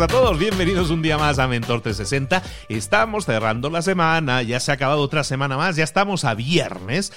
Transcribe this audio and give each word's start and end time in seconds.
A 0.00 0.06
todos, 0.08 0.38
bienvenidos 0.38 0.90
un 0.90 1.00
día 1.00 1.16
más 1.16 1.38
a 1.38 1.48
Mentor 1.48 1.80
360. 1.80 2.42
Estamos 2.68 3.24
cerrando 3.24 3.70
la 3.70 3.80
semana, 3.80 4.42
ya 4.42 4.60
se 4.60 4.70
ha 4.70 4.74
acabado 4.74 5.00
otra 5.00 5.24
semana 5.24 5.56
más, 5.56 5.76
ya 5.76 5.84
estamos 5.84 6.26
a 6.26 6.34
viernes 6.34 7.14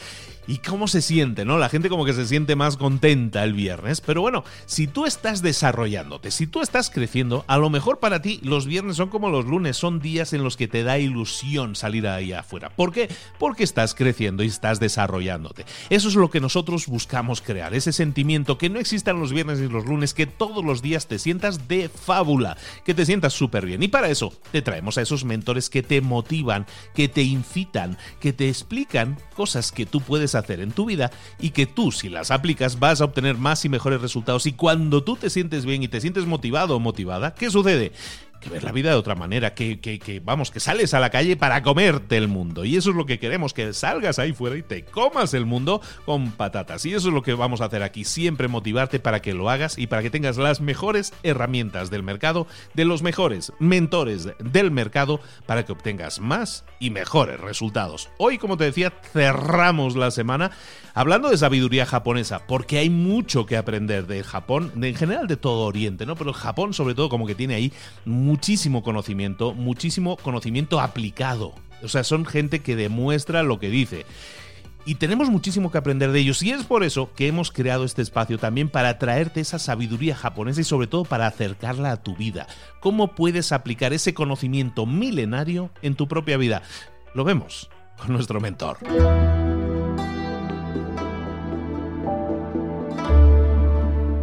y 0.50 0.58
cómo 0.58 0.88
se 0.88 1.04
siente, 1.04 1.46
¿no? 1.46 1.60
La 1.60 1.70
gente 1.70 1.90
como 1.90 2.06
que 2.06 2.14
se 2.14 2.26
siente 2.26 2.56
más 2.56 2.76
contenta 2.76 3.44
el 3.44 3.54
viernes. 3.54 4.02
Pero 4.02 4.22
bueno, 4.22 4.44
si 4.66 4.88
tú 4.88 5.06
estás 5.06 5.44
desarrollándote, 5.44 6.32
si 6.32 6.48
tú 6.48 6.62
estás 6.62 6.90
creciendo, 6.90 7.46
a 7.46 7.60
lo 7.60 7.70
mejor 7.70 8.00
para 8.00 8.24
ti 8.24 8.40
los 8.42 8.66
viernes 8.66 8.96
son 8.96 9.10
como 9.10 9.30
los 9.30 9.46
lunes, 9.46 9.78
son 9.78 10.00
días 10.00 10.34
en 10.34 10.44
los 10.44 10.58
que 10.58 10.68
te 10.68 10.82
da 10.82 10.98
ilusión 10.98 11.76
salir 11.76 12.08
ahí 12.08 12.34
afuera. 12.34 12.70
¿Por 12.70 12.92
qué? 12.92 13.10
Porque 13.38 13.64
estás 13.64 13.94
creciendo 13.94 14.42
y 14.42 14.48
estás 14.48 14.80
desarrollándote. 14.80 15.68
Eso 15.92 16.08
es 16.08 16.16
lo 16.16 16.32
que 16.32 16.42
nosotros 16.42 16.88
buscamos 16.88 17.42
crear, 17.42 17.76
ese 17.76 17.94
sentimiento 17.94 18.58
que 18.58 18.72
no 18.72 18.80
existan 18.80 19.20
los 19.20 19.32
viernes 19.32 19.60
y 19.60 19.68
los 19.68 19.86
lunes, 19.86 20.16
que 20.16 20.26
todos 20.26 20.66
los 20.66 20.82
días 20.82 21.06
te 21.06 21.20
sientas 21.20 21.68
de 21.68 21.90
fábula, 21.90 22.58
que 22.84 22.96
te 22.96 23.06
sientas 23.06 23.34
súper 23.34 23.68
bien. 23.68 23.84
Y 23.84 23.88
para 23.88 24.10
eso 24.10 24.34
te 24.52 24.64
traemos 24.64 24.98
a 24.98 25.04
esos 25.04 25.26
mentores 25.26 25.70
que 25.70 25.84
te 25.84 26.02
motivan, 26.02 26.66
que 26.96 27.08
te 27.08 27.22
incitan, 27.22 28.00
que 28.20 28.34
te 28.34 28.50
explican 28.50 29.20
cosas 29.36 29.72
que 29.72 29.86
tú 29.86 30.02
puedes 30.02 30.34
hacer 30.34 30.39
hacer 30.40 30.60
en 30.60 30.72
tu 30.72 30.86
vida 30.86 31.12
y 31.40 31.52
que 31.52 31.66
tú 31.66 31.92
si 31.92 32.10
las 32.10 32.32
aplicas 32.32 32.80
vas 32.80 33.02
a 33.02 33.06
obtener 33.06 33.38
más 33.38 33.64
y 33.66 33.70
mejores 33.70 34.02
resultados 34.02 34.46
y 34.46 34.54
cuando 34.54 35.04
tú 35.04 35.16
te 35.16 35.30
sientes 35.30 35.66
bien 35.66 35.84
y 35.84 35.88
te 35.88 36.02
sientes 36.02 36.26
motivado 36.26 36.76
o 36.76 36.80
motivada, 36.80 37.34
¿qué 37.34 37.50
sucede? 37.50 37.92
Que 38.40 38.50
ver 38.50 38.64
la 38.64 38.72
vida 38.72 38.90
de 38.90 38.96
otra 38.96 39.16
manera, 39.16 39.54
que, 39.54 39.80
que, 39.80 40.22
vamos, 40.24 40.52
que 40.52 40.60
sales 40.60 40.94
a 40.94 41.00
la 41.00 41.10
calle 41.10 41.36
para 41.38 41.62
comerte 41.62 42.18
el 42.18 42.28
mundo. 42.28 42.66
Y 42.66 42.76
eso 42.76 42.92
es 42.92 42.96
lo 42.96 43.06
que 43.06 43.20
queremos, 43.20 43.54
que 43.54 43.74
salgas 43.74 44.20
ahí 44.20 44.34
fuera 44.34 44.58
y 44.58 44.64
te 44.64 44.86
comas 44.86 45.34
el 45.34 45.46
mundo 45.46 45.82
con 46.06 46.32
patatas. 46.32 46.86
Y 46.86 46.94
eso 46.94 47.10
es 47.10 47.14
lo 47.14 47.22
que 47.22 47.34
vamos 47.34 47.62
a 47.62 47.66
hacer 47.66 47.84
aquí, 47.84 48.04
siempre 48.04 48.48
motivarte 48.48 49.00
para 49.00 49.22
que 49.22 49.34
lo 49.34 49.50
hagas 49.50 49.78
y 49.78 49.88
para 49.88 50.02
que 50.02 50.10
tengas 50.10 50.38
las 50.38 50.62
mejores 50.62 51.14
herramientas 51.24 51.90
del 51.90 52.04
mercado, 52.04 52.48
de 52.74 52.86
los 52.86 53.02
mejores 53.02 53.52
mentores 53.60 54.30
del 54.40 54.72
mercado, 54.72 55.20
para 55.46 55.66
que 55.66 55.72
obtengas 55.72 56.20
más 56.20 56.66
y 56.80 56.90
mejores 56.90 57.40
resultados. 57.40 58.10
Hoy, 58.18 58.38
como 58.38 58.58
te 58.58 58.66
decía, 58.66 58.94
cerramos 59.14 59.96
la 59.96 60.12
semana 60.12 60.52
hablando 60.94 61.30
de 61.30 61.38
sabiduría 61.38 61.86
japonesa, 61.86 62.46
porque 62.48 62.78
hay 62.78 62.90
mucho 62.90 63.46
que 63.46 63.58
aprender 63.58 64.08
de 64.08 64.24
Japón, 64.24 64.72
en 64.82 64.96
general 64.96 65.28
de 65.28 65.38
todo 65.38 65.66
Oriente, 65.66 66.06
¿no? 66.06 66.16
Pero 66.16 66.34
Japón 66.34 66.74
sobre 66.74 66.96
todo 66.96 67.10
como 67.10 67.28
que 67.28 67.36
tiene 67.36 67.56
ahí 67.56 67.74
muchísimo 68.30 68.84
conocimiento, 68.84 69.56
muchísimo 69.56 70.16
conocimiento 70.18 70.80
aplicado. 70.80 71.56
O 71.82 71.88
sea, 71.88 72.04
son 72.04 72.26
gente 72.26 72.60
que 72.60 72.76
demuestra 72.76 73.42
lo 73.42 73.60
que 73.60 73.70
dice. 73.70 74.06
Y 74.86 74.96
tenemos 74.96 75.30
muchísimo 75.30 75.72
que 75.72 75.80
aprender 75.80 76.12
de 76.12 76.20
ellos 76.20 76.44
y 76.44 76.52
es 76.52 76.64
por 76.64 76.84
eso 76.84 77.12
que 77.16 77.28
hemos 77.28 77.52
creado 77.52 77.86
este 77.86 78.04
espacio 78.04 78.38
también 78.38 78.70
para 78.70 79.00
traerte 79.00 79.42
esa 79.42 79.58
sabiduría 79.58 80.16
japonesa 80.16 80.62
y 80.62 80.64
sobre 80.64 80.86
todo 80.86 81.06
para 81.06 81.26
acercarla 81.26 81.92
a 81.92 82.04
tu 82.04 82.16
vida. 82.16 82.48
¿Cómo 82.82 83.16
puedes 83.16 83.52
aplicar 83.52 83.94
ese 83.94 84.14
conocimiento 84.14 84.86
milenario 84.86 85.72
en 85.82 85.96
tu 85.96 86.08
propia 86.08 86.38
vida? 86.38 86.62
Lo 87.16 87.24
vemos 87.24 87.70
con 87.98 88.14
nuestro 88.14 88.40
mentor. 88.40 88.78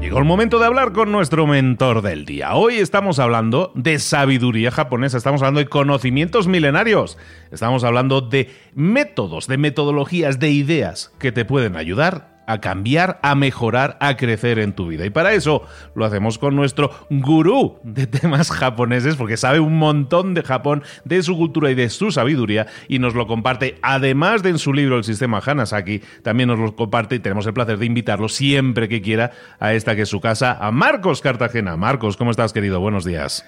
Llegó 0.07 0.21
el 0.21 0.25
momento 0.25 0.61
de 0.61 0.67
hablar 0.67 0.93
con 0.93 1.11
nuestro 1.11 1.49
mentor 1.49 2.01
del 2.01 2.27
día. 2.27 2.55
Hoy 2.55 2.77
estamos 2.77 3.19
hablando 3.19 3.73
de 3.75 3.99
sabiduría 3.99 4.71
japonesa, 4.71 5.19
estamos 5.19 5.43
hablando 5.43 5.59
de 5.59 5.67
conocimientos 5.67 6.47
milenarios, 6.47 7.19
estamos 7.51 7.83
hablando 7.83 8.21
de 8.21 8.49
métodos, 8.77 9.49
de 9.49 9.59
metodologías, 9.59 10.39
de 10.39 10.51
ideas 10.51 11.13
que 11.19 11.33
te 11.33 11.45
pueden 11.45 11.75
ayudar 11.75 12.36
a 12.47 12.61
cambiar, 12.61 13.19
a 13.23 13.35
mejorar, 13.35 13.97
a 14.01 14.17
crecer 14.17 14.59
en 14.59 14.73
tu 14.73 14.89
vida. 14.89 15.05
Y 15.05 15.11
para 15.11 15.33
eso 15.33 15.63
lo 15.95 16.05
hacemos 16.05 16.39
con 16.39 16.57
nuestro 16.57 16.91
gurú 17.11 17.79
de 17.83 18.07
temas 18.07 18.51
japoneses, 18.51 19.17
porque 19.17 19.37
sabe 19.37 19.61
un 19.61 19.79
montón 19.79 20.35
de 20.35 20.43
Japón, 20.43 20.83
de 21.05 21.23
su 21.23 21.37
cultura 21.37 21.71
y 21.71 21.75
de 21.75 21.91
su 21.91 22.11
sabiduría, 22.11 22.67
y 22.89 22.99
nos 22.99 23.15
lo 23.15 23.27
comparte, 23.27 23.79
además 23.83 24.43
de 24.43 24.51
en 24.51 24.59
su 24.59 24.73
libro 24.73 24.97
El 24.97 25.05
sistema 25.05 25.43
Hanasaki, 25.45 26.03
también 26.23 26.49
nos 26.49 26.59
lo 26.59 26.77
comparte 26.77 27.17
y 27.17 27.19
tenemos 27.19 27.47
el 27.47 27.55
placer 27.55 27.79
de 27.79 27.87
invitarlo 27.87 28.29
siempre 28.29 28.89
que 28.89 29.03
quiera 29.03 29.33
a 29.59 29.75
esta 29.75 29.97
que 29.97 30.03
es 30.03 30.09
su 30.09 30.21
casa, 30.21 30.57
a 30.61 30.71
Marcos 30.71 31.21
Cartagena. 31.21 31.77
Marcos, 31.77 32.17
¿cómo 32.17 32.31
estás, 32.31 32.53
querido? 32.53 32.81
Buenos 32.81 33.05
días. 33.05 33.45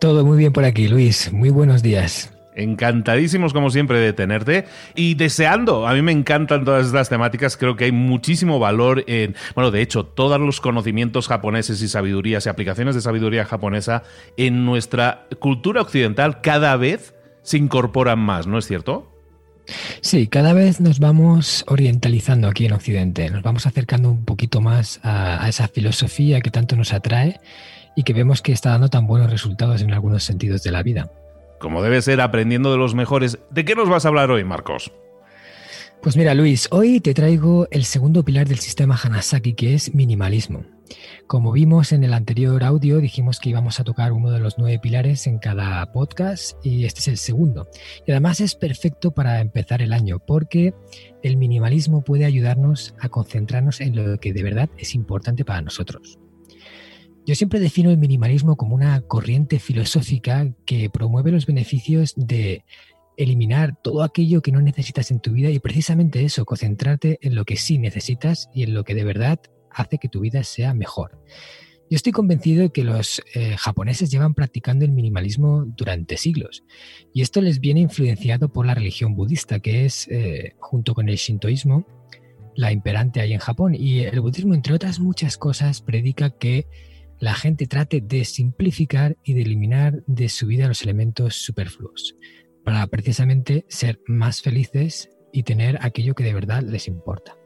Todo 0.00 0.24
muy 0.24 0.38
bien 0.38 0.52
por 0.52 0.64
aquí, 0.64 0.88
Luis. 0.88 1.32
Muy 1.32 1.50
buenos 1.50 1.82
días. 1.82 2.35
Encantadísimos 2.56 3.52
como 3.52 3.70
siempre 3.70 4.00
de 4.00 4.14
tenerte 4.14 4.64
y 4.94 5.14
deseando, 5.14 5.86
a 5.86 5.92
mí 5.92 6.00
me 6.00 6.12
encantan 6.12 6.64
todas 6.64 6.86
estas 6.86 7.10
temáticas, 7.10 7.56
creo 7.56 7.76
que 7.76 7.84
hay 7.84 7.92
muchísimo 7.92 8.58
valor 8.58 9.04
en, 9.06 9.36
bueno, 9.54 9.70
de 9.70 9.82
hecho, 9.82 10.04
todos 10.06 10.40
los 10.40 10.60
conocimientos 10.60 11.28
japoneses 11.28 11.82
y 11.82 11.88
sabidurías 11.88 12.46
y 12.46 12.48
aplicaciones 12.48 12.94
de 12.94 13.02
sabiduría 13.02 13.44
japonesa 13.44 14.04
en 14.38 14.64
nuestra 14.64 15.26
cultura 15.38 15.82
occidental 15.82 16.40
cada 16.40 16.76
vez 16.76 17.14
se 17.42 17.58
incorporan 17.58 18.18
más, 18.18 18.46
¿no 18.46 18.58
es 18.58 18.66
cierto? 18.66 19.12
Sí, 20.00 20.26
cada 20.26 20.52
vez 20.52 20.80
nos 20.80 20.98
vamos 20.98 21.64
orientalizando 21.68 22.48
aquí 22.48 22.66
en 22.66 22.72
Occidente, 22.72 23.28
nos 23.30 23.42
vamos 23.42 23.66
acercando 23.66 24.10
un 24.10 24.24
poquito 24.24 24.60
más 24.60 25.00
a, 25.02 25.44
a, 25.44 25.48
esa 25.48 25.68
filosofía 25.68 26.40
que 26.40 26.50
tanto 26.50 26.74
nos 26.76 26.92
atrae 26.92 27.38
y 27.96 28.04
que 28.04 28.12
vemos 28.12 28.42
que 28.42 28.52
está 28.52 28.70
dando 28.70 28.88
tan 28.88 29.06
buenos 29.06 29.30
resultados 29.30 29.82
en 29.82 29.92
algunos 29.92 30.24
sentidos 30.24 30.62
de 30.62 30.70
la 30.70 30.82
vida. 30.82 31.10
Como 31.58 31.82
debe 31.82 32.02
ser, 32.02 32.20
aprendiendo 32.20 32.70
de 32.70 32.78
los 32.78 32.94
mejores. 32.94 33.38
¿De 33.50 33.64
qué 33.64 33.74
nos 33.74 33.88
vas 33.88 34.04
a 34.04 34.08
hablar 34.08 34.30
hoy, 34.30 34.44
Marcos? 34.44 34.92
Pues 36.02 36.16
mira, 36.16 36.34
Luis, 36.34 36.68
hoy 36.70 37.00
te 37.00 37.14
traigo 37.14 37.66
el 37.70 37.84
segundo 37.84 38.24
pilar 38.24 38.46
del 38.46 38.58
sistema 38.58 38.98
Hanasaki, 39.02 39.54
que 39.54 39.74
es 39.74 39.94
minimalismo. 39.94 40.64
Como 41.26 41.50
vimos 41.50 41.90
en 41.90 42.04
el 42.04 42.14
anterior 42.14 42.62
audio, 42.62 42.98
dijimos 42.98 43.40
que 43.40 43.50
íbamos 43.50 43.80
a 43.80 43.84
tocar 43.84 44.12
uno 44.12 44.30
de 44.30 44.38
los 44.38 44.56
nueve 44.58 44.78
pilares 44.78 45.26
en 45.26 45.38
cada 45.38 45.90
podcast 45.92 46.64
y 46.64 46.84
este 46.84 47.00
es 47.00 47.08
el 47.08 47.16
segundo. 47.16 47.68
Y 48.06 48.12
además 48.12 48.40
es 48.40 48.54
perfecto 48.54 49.10
para 49.10 49.40
empezar 49.40 49.82
el 49.82 49.92
año 49.92 50.20
porque 50.24 50.74
el 51.24 51.36
minimalismo 51.36 52.04
puede 52.04 52.24
ayudarnos 52.24 52.94
a 53.00 53.08
concentrarnos 53.08 53.80
en 53.80 53.96
lo 53.96 54.20
que 54.20 54.32
de 54.32 54.42
verdad 54.44 54.68
es 54.78 54.94
importante 54.94 55.44
para 55.44 55.62
nosotros. 55.62 56.20
Yo 57.26 57.34
siempre 57.34 57.58
defino 57.58 57.90
el 57.90 57.98
minimalismo 57.98 58.56
como 58.56 58.76
una 58.76 59.00
corriente 59.00 59.58
filosófica 59.58 60.48
que 60.64 60.88
promueve 60.88 61.32
los 61.32 61.44
beneficios 61.44 62.14
de 62.16 62.64
eliminar 63.16 63.74
todo 63.82 64.04
aquello 64.04 64.42
que 64.42 64.52
no 64.52 64.60
necesitas 64.60 65.10
en 65.10 65.18
tu 65.18 65.32
vida 65.32 65.50
y 65.50 65.58
precisamente 65.58 66.24
eso, 66.24 66.44
concentrarte 66.44 67.18
en 67.22 67.34
lo 67.34 67.44
que 67.44 67.56
sí 67.56 67.78
necesitas 67.78 68.48
y 68.54 68.62
en 68.62 68.74
lo 68.74 68.84
que 68.84 68.94
de 68.94 69.02
verdad 69.02 69.40
hace 69.72 69.98
que 69.98 70.08
tu 70.08 70.20
vida 70.20 70.44
sea 70.44 70.72
mejor. 70.72 71.20
Yo 71.90 71.96
estoy 71.96 72.12
convencido 72.12 72.62
de 72.62 72.70
que 72.70 72.84
los 72.84 73.20
eh, 73.34 73.56
japoneses 73.56 74.08
llevan 74.08 74.34
practicando 74.34 74.84
el 74.84 74.92
minimalismo 74.92 75.64
durante 75.66 76.18
siglos 76.18 76.62
y 77.12 77.22
esto 77.22 77.40
les 77.40 77.58
viene 77.58 77.80
influenciado 77.80 78.52
por 78.52 78.66
la 78.66 78.74
religión 78.74 79.16
budista, 79.16 79.58
que 79.58 79.84
es, 79.84 80.06
eh, 80.12 80.54
junto 80.60 80.94
con 80.94 81.08
el 81.08 81.16
shintoísmo, 81.16 81.86
la 82.54 82.70
imperante 82.70 83.20
ahí 83.20 83.32
en 83.32 83.40
Japón. 83.40 83.74
Y 83.74 84.00
el 84.00 84.20
budismo, 84.20 84.54
entre 84.54 84.74
otras 84.74 85.00
muchas 85.00 85.36
cosas, 85.36 85.82
predica 85.82 86.30
que 86.30 86.66
la 87.18 87.34
gente 87.34 87.66
trate 87.66 88.00
de 88.00 88.24
simplificar 88.24 89.16
y 89.24 89.34
de 89.34 89.42
eliminar 89.42 90.02
de 90.06 90.28
su 90.28 90.46
vida 90.46 90.68
los 90.68 90.82
elementos 90.82 91.36
superfluos 91.36 92.16
para 92.64 92.86
precisamente 92.88 93.64
ser 93.68 94.00
más 94.06 94.42
felices 94.42 95.10
y 95.32 95.44
tener 95.44 95.78
aquello 95.80 96.14
que 96.14 96.24
de 96.24 96.34
verdad 96.34 96.62
les 96.62 96.88
importa. 96.88 97.36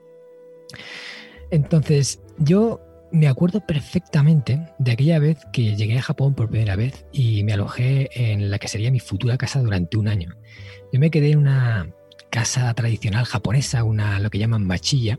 Entonces, 1.51 2.21
yo 2.39 2.81
me 3.13 3.29
acuerdo 3.29 3.67
perfectamente 3.67 4.73
de 4.79 4.93
aquella 4.93 5.19
vez 5.19 5.39
que 5.53 5.77
llegué 5.77 5.99
a 5.99 6.03
Japón 6.03 6.35
por 6.35 6.49
primera 6.49 6.77
vez 6.77 7.07
y 7.13 7.43
me 7.43 7.53
alojé 7.53 8.09
en 8.15 8.51
la 8.51 8.59
que 8.59 8.69
sería 8.69 8.91
mi 8.91 9.01
futura 9.01 9.37
casa 9.37 9.61
durante 9.61 9.99
un 9.99 10.09
año. 10.09 10.37
Yo 10.93 11.01
me 11.01 11.11
quedé 11.11 11.33
en 11.33 11.39
una 11.39 11.93
casa 12.31 12.73
tradicional 12.75 13.25
japonesa, 13.25 13.85
una 13.85 14.21
lo 14.21 14.31
que 14.31 14.39
llaman 14.39 14.65
machilla, 14.65 15.19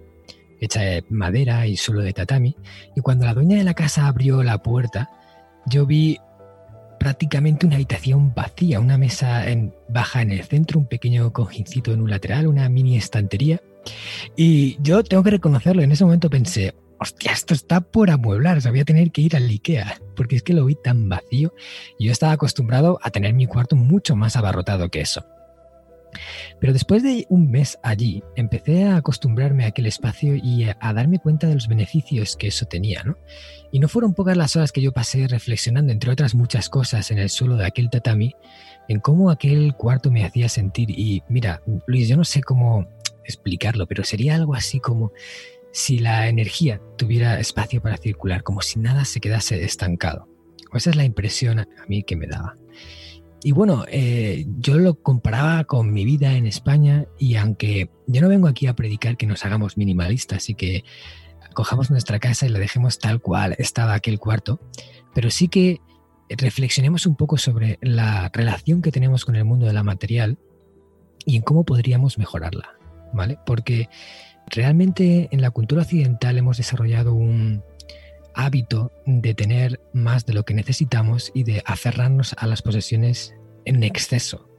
hecha 0.61 0.81
de 0.81 1.03
madera 1.09 1.67
y 1.67 1.75
solo 1.75 2.01
de 2.01 2.13
tatami, 2.13 2.55
y 2.95 3.01
cuando 3.01 3.25
la 3.25 3.33
dueña 3.33 3.57
de 3.57 3.63
la 3.63 3.73
casa 3.73 4.07
abrió 4.07 4.43
la 4.43 4.59
puerta, 4.59 5.09
yo 5.65 5.85
vi 5.85 6.19
prácticamente 6.99 7.65
una 7.65 7.75
habitación 7.75 8.33
vacía, 8.33 8.79
una 8.79 8.97
mesa 8.97 9.49
en, 9.49 9.73
baja 9.89 10.21
en 10.21 10.31
el 10.31 10.43
centro, 10.43 10.79
un 10.79 10.85
pequeño 10.85 11.33
cojincito 11.33 11.91
en 11.91 12.01
un 12.01 12.11
lateral, 12.11 12.47
una 12.47 12.69
mini 12.69 12.95
estantería. 12.95 13.59
Y 14.37 14.77
yo 14.83 15.03
tengo 15.03 15.23
que 15.23 15.31
reconocerlo, 15.31 15.81
en 15.81 15.91
ese 15.91 16.05
momento 16.05 16.29
pensé, 16.29 16.75
hostia, 16.99 17.31
esto 17.31 17.55
está 17.55 17.81
por 17.81 18.11
amueblar, 18.11 18.59
o 18.59 18.61
sea, 18.61 18.69
voy 18.69 18.81
a 18.81 18.85
tener 18.85 19.11
que 19.11 19.21
ir 19.21 19.35
al 19.35 19.49
IKEA, 19.49 19.99
porque 20.15 20.35
es 20.35 20.43
que 20.43 20.53
lo 20.53 20.65
vi 20.65 20.75
tan 20.75 21.09
vacío 21.09 21.55
y 21.97 22.05
yo 22.05 22.11
estaba 22.11 22.33
acostumbrado 22.33 22.99
a 23.01 23.09
tener 23.09 23.33
mi 23.33 23.47
cuarto 23.47 23.75
mucho 23.75 24.15
más 24.15 24.35
abarrotado 24.35 24.89
que 24.89 25.01
eso. 25.01 25.25
Pero 26.59 26.73
después 26.73 27.03
de 27.03 27.25
un 27.29 27.49
mes 27.49 27.79
allí, 27.83 28.23
empecé 28.35 28.85
a 28.85 28.97
acostumbrarme 28.97 29.65
a 29.65 29.67
aquel 29.67 29.85
espacio 29.85 30.35
y 30.35 30.65
a, 30.65 30.93
darme 30.93 31.19
cuenta 31.19 31.47
de 31.47 31.55
los 31.55 31.67
beneficios 31.67 32.35
que 32.35 32.47
eso 32.47 32.65
tenía, 32.65 33.03
¿no? 33.03 33.17
Y 33.71 33.79
no 33.79 33.87
fueron 33.87 34.13
pocas 34.13 34.37
las 34.37 34.55
horas 34.55 34.71
que 34.71 34.81
yo 34.81 34.91
pasé 34.91 35.27
reflexionando, 35.27 35.91
entre 35.91 36.11
otras 36.11 36.35
muchas 36.35 36.69
cosas, 36.69 37.09
en 37.11 37.19
el 37.19 37.29
suelo 37.29 37.55
de 37.55 37.65
aquel 37.65 37.89
tatami, 37.89 38.35
en 38.87 38.99
cómo 38.99 39.29
aquel 39.29 39.75
cuarto 39.75 40.11
me 40.11 40.25
hacía 40.25 40.49
sentir. 40.49 40.89
Y 40.91 41.23
mira, 41.29 41.61
Luis, 41.87 42.07
yo 42.07 42.17
no 42.17 42.25
sé 42.25 42.41
cómo 42.41 42.87
explicarlo, 43.23 43.87
pero 43.87 44.03
sería 44.03 44.35
algo 44.35 44.55
así 44.55 44.79
como 44.79 45.11
si 45.71 45.99
la 45.99 46.27
energía 46.27 46.81
tuviera 46.97 47.39
espacio 47.39 47.81
para 47.81 47.97
circular, 47.97 48.43
como 48.43 48.61
si 48.61 48.79
nada 48.79 49.05
se 49.05 49.21
quedase 49.21 49.63
estancado. 49.63 50.27
esa 50.73 50.89
es 50.89 50.95
la 50.95 51.05
impresión 51.05 51.59
a 51.59 51.67
mí 51.87 52.03
que 52.03 52.15
me 52.15 52.27
daba. 52.27 52.55
Y 53.43 53.53
bueno, 53.53 53.85
eh, 53.87 54.45
yo 54.59 54.77
lo 54.77 55.01
comparaba 55.01 55.63
con 55.63 55.91
mi 55.91 56.05
vida 56.05 56.33
en 56.33 56.45
España 56.45 57.07
y 57.17 57.35
aunque 57.35 57.89
yo 58.05 58.21
no 58.21 58.29
vengo 58.29 58.47
aquí 58.47 58.67
a 58.67 58.75
predicar 58.75 59.17
que 59.17 59.25
nos 59.25 59.45
hagamos 59.45 59.77
minimalistas 59.77 60.49
y 60.49 60.53
que 60.53 60.83
cojamos 61.53 61.89
nuestra 61.89 62.19
casa 62.19 62.45
y 62.45 62.49
la 62.49 62.59
dejemos 62.59 62.99
tal 62.99 63.19
cual 63.19 63.55
estaba 63.57 63.95
aquel 63.95 64.19
cuarto, 64.19 64.59
pero 65.13 65.31
sí 65.31 65.47
que 65.47 65.81
reflexionemos 66.29 67.05
un 67.05 67.15
poco 67.15 67.37
sobre 67.37 67.79
la 67.81 68.29
relación 68.31 68.81
que 68.81 68.91
tenemos 68.91 69.25
con 69.25 69.35
el 69.35 69.43
mundo 69.43 69.65
de 69.65 69.73
la 69.73 69.83
material 69.83 70.37
y 71.25 71.35
en 71.35 71.41
cómo 71.41 71.63
podríamos 71.65 72.17
mejorarla, 72.17 72.75
¿vale? 73.11 73.37
Porque 73.45 73.89
realmente 74.47 75.29
en 75.31 75.41
la 75.41 75.51
cultura 75.51 75.81
occidental 75.81 76.37
hemos 76.37 76.57
desarrollado 76.57 77.13
un, 77.13 77.63
hábito 78.35 78.91
de 79.05 79.33
tener 79.33 79.79
más 79.93 80.25
de 80.25 80.33
lo 80.33 80.43
que 80.43 80.53
necesitamos 80.53 81.31
y 81.33 81.43
de 81.43 81.61
aferrarnos 81.65 82.35
a 82.37 82.47
las 82.47 82.61
posesiones 82.61 83.33
en 83.65 83.83
exceso, 83.83 84.49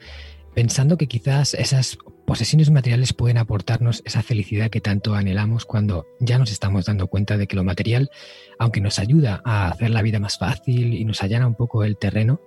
pensando 0.54 0.96
que 0.96 1.08
quizás 1.08 1.54
esas 1.54 1.98
posesiones 2.26 2.70
materiales 2.70 3.12
pueden 3.12 3.38
aportarnos 3.38 4.02
esa 4.04 4.22
felicidad 4.22 4.70
que 4.70 4.80
tanto 4.80 5.14
anhelamos 5.14 5.64
cuando 5.64 6.06
ya 6.20 6.38
nos 6.38 6.52
estamos 6.52 6.86
dando 6.86 7.08
cuenta 7.08 7.36
de 7.36 7.46
que 7.46 7.56
lo 7.56 7.64
material, 7.64 8.10
aunque 8.58 8.80
nos 8.80 8.98
ayuda 8.98 9.42
a 9.44 9.68
hacer 9.68 9.90
la 9.90 10.02
vida 10.02 10.18
más 10.18 10.38
fácil 10.38 10.94
y 10.94 11.04
nos 11.04 11.22
allana 11.22 11.46
un 11.46 11.54
poco 11.54 11.84
el 11.84 11.98
terreno, 11.98 12.40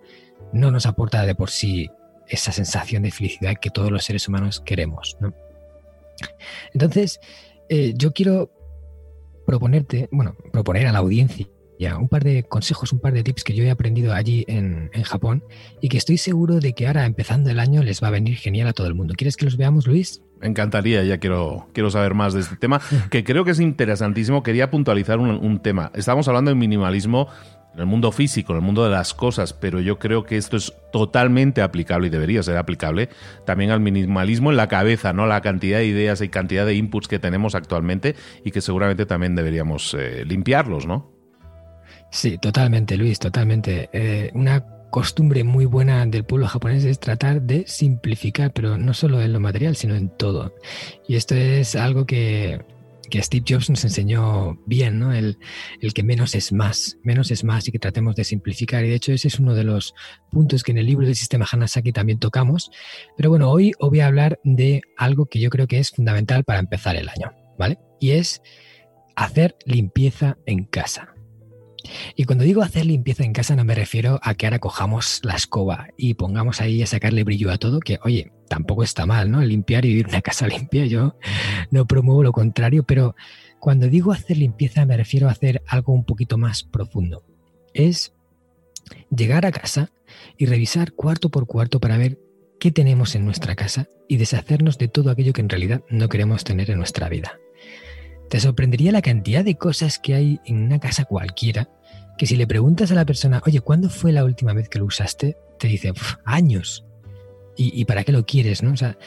no 0.54 0.72
nos 0.72 0.86
aporta 0.86 1.26
de 1.26 1.36
por 1.36 1.50
sí 1.50 1.90
esa 2.28 2.52
sensación 2.52 3.04
de 3.04 3.12
felicidad 3.12 3.56
que 3.62 3.70
todos 3.70 3.92
los 3.92 4.04
seres 4.04 4.28
humanos 4.28 4.62
queremos. 4.62 5.18
Entonces, 6.74 7.20
eh, 7.70 7.94
yo 7.96 8.14
quiero 8.14 8.52
proponerte, 9.46 10.10
bueno, 10.12 10.36
proponer 10.52 10.88
a 10.88 10.92
la 10.92 11.00
audiencia 11.00 11.48
ya 11.80 11.98
un 11.98 12.08
par 12.08 12.24
de 12.24 12.44
consejos, 12.44 12.94
un 12.94 13.00
par 13.00 13.14
de 13.14 13.24
tips 13.24 13.44
que 13.44 13.54
yo 13.54 13.64
he 13.64 13.72
aprendido 13.72 14.14
allí 14.14 14.46
en, 14.48 14.90
en, 14.94 15.04
Japón 15.04 15.44
y 15.82 15.90
que 15.90 15.98
estoy 15.98 16.18
seguro 16.18 16.60
de 16.60 16.74
que 16.74 16.88
ahora, 16.88 17.06
empezando 17.06 17.50
el 17.50 17.60
año, 17.60 17.84
les 17.84 18.02
va 18.02 18.08
a 18.08 18.12
venir 18.12 18.38
genial 18.38 18.68
a 18.68 18.74
todo 18.74 18.88
el 18.88 18.94
mundo. 18.94 19.14
¿Quieres 19.18 19.36
que 19.36 19.46
los 19.46 19.58
veamos, 19.58 19.88
Luis? 19.88 20.22
Me 20.40 20.48
encantaría, 20.48 21.04
ya 21.04 21.18
quiero, 21.18 21.68
quiero 21.74 21.90
saber 21.90 22.14
más 22.14 22.34
de 22.34 22.42
este 22.42 22.56
tema, 22.56 22.82
que 23.10 23.24
creo 23.24 23.46
que 23.46 23.52
es 23.52 23.60
interesantísimo. 23.60 24.44
Quería 24.44 24.70
puntualizar 24.70 25.20
un, 25.20 25.30
un 25.30 25.60
tema. 25.60 25.92
Estamos 25.96 26.28
hablando 26.28 26.50
de 26.50 26.56
minimalismo 26.56 27.28
en 27.76 27.82
el 27.82 27.86
mundo 27.86 28.12
físico, 28.12 28.54
en 28.54 28.58
el 28.60 28.64
mundo 28.64 28.84
de 28.84 28.90
las 28.90 29.14
cosas, 29.14 29.54
pero 29.54 29.82
yo 29.82 30.00
creo 30.00 30.24
que 30.24 30.38
esto 30.38 30.56
es 30.58 30.74
totalmente 30.92 31.62
aplicable 31.62 32.08
y 32.08 32.10
debería 32.10 32.42
ser 32.42 32.58
aplicable 32.58 33.10
también 33.46 33.72
al 33.72 33.82
minimalismo 33.82 34.50
en 34.50 34.58
la 34.58 34.68
cabeza, 34.68 35.12
¿no? 35.12 35.28
La 35.28 35.42
cantidad 35.42 35.80
de 35.80 35.86
ideas 35.86 36.22
y 36.22 36.30
cantidad 36.30 36.66
de 36.66 36.76
inputs 36.76 37.08
que 37.08 37.20
tenemos 37.20 37.54
actualmente 37.54 38.16
y 38.44 38.52
que 38.52 38.62
seguramente 38.62 39.06
también 39.06 39.36
deberíamos 39.36 39.94
eh, 39.94 40.24
limpiarlos, 40.26 40.88
¿no? 40.88 41.12
Sí, 42.12 42.38
totalmente, 42.38 42.96
Luis, 42.96 43.20
totalmente. 43.20 43.90
Eh, 43.92 44.32
una 44.34 44.64
costumbre 44.90 45.44
muy 45.44 45.66
buena 45.66 46.06
del 46.06 46.24
pueblo 46.24 46.48
japonés 46.48 46.86
es 46.86 47.02
tratar 47.02 47.42
de 47.42 47.66
simplificar, 47.68 48.54
pero 48.54 48.78
no 48.78 48.94
solo 48.94 49.22
en 49.22 49.34
lo 49.34 49.42
material, 49.42 49.76
sino 49.76 49.96
en 49.96 50.08
todo. 50.08 50.56
Y 51.10 51.18
esto 51.18 51.36
es 51.36 51.76
algo 51.76 52.06
que 52.06 52.62
que 53.10 53.22
Steve 53.22 53.46
Jobs 53.48 53.70
nos 53.70 53.84
enseñó 53.84 54.60
bien, 54.66 55.00
¿no? 55.00 55.14
El, 55.14 55.38
el, 55.82 55.94
que 55.94 56.04
menos 56.04 56.36
es 56.36 56.52
más, 56.52 56.98
menos 57.04 57.32
es 57.32 57.44
más 57.44 57.68
y 57.68 57.72
que 57.72 57.80
tratemos 57.80 58.16
de 58.16 58.24
simplificar. 58.24 58.84
Y 58.86 58.90
de 58.90 58.96
hecho 58.96 59.14
ese 59.14 59.28
es 59.28 59.40
uno 59.40 59.54
de 59.54 59.64
los 59.64 59.94
puntos 60.32 60.64
que 60.64 60.72
en 60.72 60.78
el 60.78 60.86
libro 60.86 61.06
del 61.06 61.16
sistema 61.16 61.48
Hanasaki 61.52 61.92
también 61.92 62.20
tocamos. 62.20 62.72
Pero 63.18 63.30
bueno, 63.30 63.50
hoy 63.50 63.72
os 63.80 63.90
voy 63.90 64.00
a 64.00 64.08
hablar 64.08 64.40
de 64.44 64.82
algo 64.98 65.26
que 65.28 65.40
yo 65.40 65.50
creo 65.50 65.68
que 65.68 65.80
es 65.80 65.92
fundamental 65.92 66.44
para 66.44 66.60
empezar 66.60 66.96
el 66.96 67.10
año, 67.10 67.32
¿vale? 67.58 67.80
Y 68.00 68.12
es 68.12 68.42
hacer 69.16 69.56
limpieza 69.66 70.38
en 70.46 70.66
casa. 70.66 71.15
Y 72.16 72.26
cuando 72.26 72.44
digo 72.44 72.62
hacer 72.62 72.86
limpieza 72.86 73.24
en 73.24 73.34
casa 73.34 73.56
no 73.56 73.64
me 73.64 73.76
refiero 73.76 74.20
a 74.24 74.34
que 74.36 74.46
ahora 74.46 74.60
cojamos 74.60 75.22
la 75.24 75.36
escoba 75.36 75.88
y 75.98 76.16
pongamos 76.16 76.62
ahí 76.62 76.82
a 76.82 76.88
sacarle 76.88 77.24
brillo 77.24 77.52
a 77.52 77.58
todo, 77.58 77.80
que 77.80 78.00
oye, 78.04 78.32
tampoco 78.48 78.84
está 78.84 79.06
mal, 79.06 79.32
¿no? 79.32 79.42
Limpiar 79.42 79.86
y 79.86 79.90
vivir 79.90 80.08
una 80.08 80.22
casa 80.24 80.48
limpia, 80.48 80.86
yo 80.86 81.18
no 81.72 81.86
promuevo 81.86 82.24
lo 82.24 82.32
contrario, 82.32 82.84
pero 82.84 83.16
cuando 83.60 83.88
digo 83.88 84.12
hacer 84.12 84.38
limpieza 84.38 84.86
me 84.86 84.98
refiero 84.98 85.28
a 85.28 85.32
hacer 85.32 85.64
algo 85.68 85.94
un 85.94 86.06
poquito 86.06 86.38
más 86.38 86.64
profundo. 86.64 87.24
Es 87.74 88.14
llegar 89.10 89.46
a 89.46 89.52
casa 89.52 89.92
y 90.38 90.46
revisar 90.46 90.94
cuarto 90.94 91.30
por 91.30 91.48
cuarto 91.48 91.80
para 91.80 91.98
ver 91.98 92.20
qué 92.60 92.72
tenemos 92.72 93.16
en 93.16 93.26
nuestra 93.26 93.56
casa 93.56 93.88
y 94.08 94.18
deshacernos 94.18 94.78
de 94.78 94.88
todo 94.88 95.10
aquello 95.10 95.34
que 95.34 95.42
en 95.42 95.50
realidad 95.50 95.84
no 95.90 96.10
queremos 96.10 96.44
tener 96.44 96.72
en 96.72 96.78
nuestra 96.78 97.10
vida. 97.10 97.40
Te 98.30 98.40
sorprendería 98.40 98.92
la 98.92 99.02
cantidad 99.02 99.44
de 99.44 99.56
cosas 99.56 100.00
que 100.00 100.16
hay 100.16 100.40
en 100.46 100.64
una 100.64 100.80
casa 100.80 101.06
cualquiera 101.06 101.70
que 102.18 102.26
si 102.26 102.36
le 102.36 102.48
preguntas 102.48 102.92
a 102.92 102.96
la 102.96 103.06
persona, 103.06 103.42
oye, 103.46 103.62
¿cuándo 103.62 103.90
fue 103.90 104.12
la 104.12 104.24
última 104.24 104.54
vez 104.54 104.70
que 104.70 104.80
lo 104.80 104.86
usaste? 104.86 105.38
Te 105.60 105.68
dice, 105.68 105.94
años. 106.24 106.86
¿Y, 107.58 107.86
para 107.86 108.04
qué 108.04 108.12
lo 108.12 108.26
quieres? 108.26 108.64
¿no? 108.64 108.74
O 108.74 108.78
sea, 108.78 108.98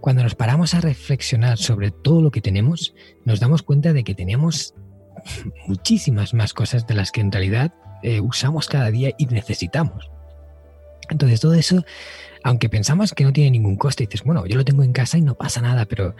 cuando 0.00 0.22
nos 0.22 0.34
paramos 0.34 0.72
a 0.72 0.80
reflexionar 0.80 1.58
sobre 1.58 1.90
todo 1.90 2.22
lo 2.22 2.30
que 2.30 2.40
tenemos, 2.40 2.94
nos 3.24 3.38
damos 3.38 3.62
cuenta 3.62 3.92
de 3.92 4.02
que 4.02 4.14
tenemos 4.14 4.74
muchísimas 5.66 6.32
más 6.32 6.54
cosas 6.54 6.86
de 6.86 6.94
las 6.94 7.12
que 7.12 7.20
en 7.20 7.32
realidad 7.32 7.74
eh, 8.02 8.20
usamos 8.20 8.66
cada 8.66 8.90
día 8.90 9.12
y 9.18 9.26
necesitamos. 9.26 10.10
Entonces 11.10 11.40
todo 11.40 11.54
eso, 11.54 11.84
aunque 12.44 12.70
pensamos 12.70 13.12
que 13.12 13.24
no 13.24 13.32
tiene 13.32 13.50
ningún 13.50 13.76
coste, 13.76 14.04
dices, 14.04 14.24
bueno, 14.24 14.46
yo 14.46 14.56
lo 14.56 14.64
tengo 14.64 14.82
en 14.82 14.92
casa 14.92 15.18
y 15.18 15.22
no 15.22 15.34
pasa 15.34 15.60
nada, 15.60 15.84
pero 15.84 16.14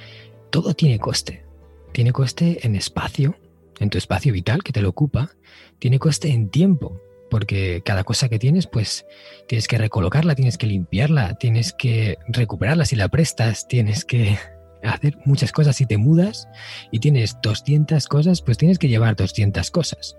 todo 0.51 0.75
tiene 0.75 0.99
coste. 0.99 1.48
Tiene 1.93 2.13
coste 2.13 2.67
en 2.67 2.77
espacio, 2.77 3.37
en 3.79 3.91
tu 3.91 3.99
espacio 3.99 4.33
vital 4.33 4.63
que 4.63 4.73
te 4.73 4.83
lo 4.83 4.89
ocupa, 4.89 5.31
tiene 5.79 5.99
coste 5.99 6.29
en 6.31 6.51
tiempo, 6.51 7.01
porque 7.31 7.83
cada 7.85 8.05
cosa 8.05 8.29
que 8.29 8.39
tienes, 8.39 8.67
pues 8.67 9.07
tienes 9.47 9.69
que 9.69 9.79
recolocarla, 9.79 10.35
tienes 10.35 10.59
que 10.59 10.67
limpiarla, 10.67 11.35
tienes 11.35 11.73
que 11.73 12.19
recuperarla 12.29 12.85
si 12.85 12.97
la 12.97 13.09
prestas, 13.09 13.69
tienes 13.69 14.05
que 14.05 14.39
hacer 14.83 15.19
muchas 15.25 15.53
cosas 15.53 15.77
si 15.77 15.87
te 15.87 15.97
mudas 15.97 16.49
y 16.91 17.01
tienes 17.01 17.37
200 17.43 18.07
cosas, 18.07 18.43
pues 18.43 18.59
tienes 18.59 18.79
que 18.79 18.89
llevar 18.89 19.17
200 19.17 19.71
cosas. 19.71 20.17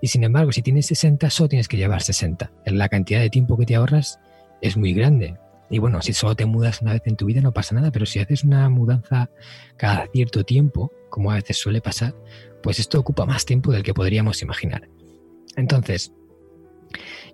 Y 0.00 0.08
sin 0.08 0.24
embargo, 0.24 0.52
si 0.52 0.62
tienes 0.62 0.86
60, 0.86 1.28
solo 1.30 1.48
tienes 1.48 1.68
que 1.68 1.76
llevar 1.76 2.02
60. 2.02 2.52
La 2.66 2.88
cantidad 2.88 3.20
de 3.20 3.30
tiempo 3.30 3.56
que 3.56 3.66
te 3.66 3.74
ahorras 3.74 4.20
es 4.60 4.76
muy 4.76 4.94
grande. 4.94 5.36
Y 5.70 5.78
bueno, 5.78 6.00
si 6.02 6.12
solo 6.12 6.34
te 6.34 6.46
mudas 6.46 6.80
una 6.82 6.92
vez 6.92 7.02
en 7.06 7.16
tu 7.16 7.26
vida 7.26 7.40
no 7.40 7.52
pasa 7.52 7.74
nada, 7.74 7.90
pero 7.90 8.06
si 8.06 8.18
haces 8.18 8.44
una 8.44 8.68
mudanza 8.68 9.30
cada 9.76 10.06
cierto 10.12 10.44
tiempo, 10.44 10.92
como 11.10 11.30
a 11.30 11.34
veces 11.34 11.58
suele 11.58 11.80
pasar, 11.80 12.14
pues 12.62 12.78
esto 12.78 12.98
ocupa 12.98 13.26
más 13.26 13.44
tiempo 13.44 13.72
del 13.72 13.82
que 13.82 13.94
podríamos 13.94 14.42
imaginar. 14.42 14.88
Entonces, 15.56 16.12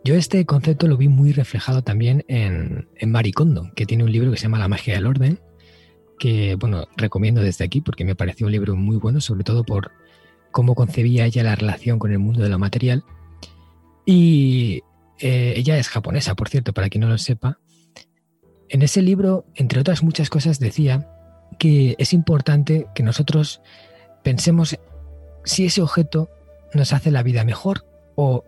yo 0.05 0.15
este 0.15 0.45
concepto 0.47 0.89
lo 0.89 0.97
vi 0.97 1.09
muy 1.09 1.33
reflejado 1.33 1.83
también 1.83 2.25
en, 2.29 2.89
en 2.97 3.13
Maricondo, 3.13 3.71
que 3.75 3.87
tiene 3.87 4.05
un 4.05 4.13
libro 4.13 4.31
que 4.31 4.37
se 4.37 4.45
llama 4.45 4.59
La 4.59 4.69
magia 4.69 4.95
del 4.95 5.07
orden, 5.07 5.41
que, 6.19 6.57
bueno, 6.57 6.87
recomiendo 6.97 7.41
desde 7.41 7.65
aquí 7.65 7.81
porque 7.81 8.05
me 8.05 8.15
pareció 8.15 8.47
un 8.47 8.53
libro 8.53 8.77
muy 8.77 8.97
bueno, 8.97 9.21
sobre 9.21 9.45
todo 9.45 9.65
por 9.65 9.93
cómo 10.51 10.75
concebía 10.75 11.27
ella 11.27 11.43
la 11.43 11.57
relación 11.57 11.99
con 11.99 12.13
el 12.13 12.19
mundo 12.19 12.43
de 12.43 12.49
lo 12.49 12.59
material. 12.59 13.05
Y 14.07 14.83
eh, 15.19 15.55
ella 15.57 15.79
es 15.79 15.89
japonesa, 15.89 16.35
por 16.35 16.49
cierto, 16.49 16.73
para 16.73 16.89
quien 16.89 17.03
no 17.03 17.09
lo 17.09 17.19
sepa. 17.19 17.59
En 18.75 18.83
ese 18.83 19.03
libro, 19.03 19.47
entre 19.55 19.79
otras 19.79 20.03
muchas 20.03 20.31
cosas, 20.31 20.59
decía 20.59 21.09
que 21.61 21.95
es 21.97 22.13
importante 22.13 22.89
que 22.93 23.05
nosotros 23.05 23.61
pensemos 24.25 24.77
si 25.45 25.67
ese 25.67 25.81
objeto 25.81 26.29
nos 26.73 26.93
hace 26.93 27.13
la 27.13 27.23
vida 27.23 27.45
mejor 27.45 27.87
o 28.17 28.43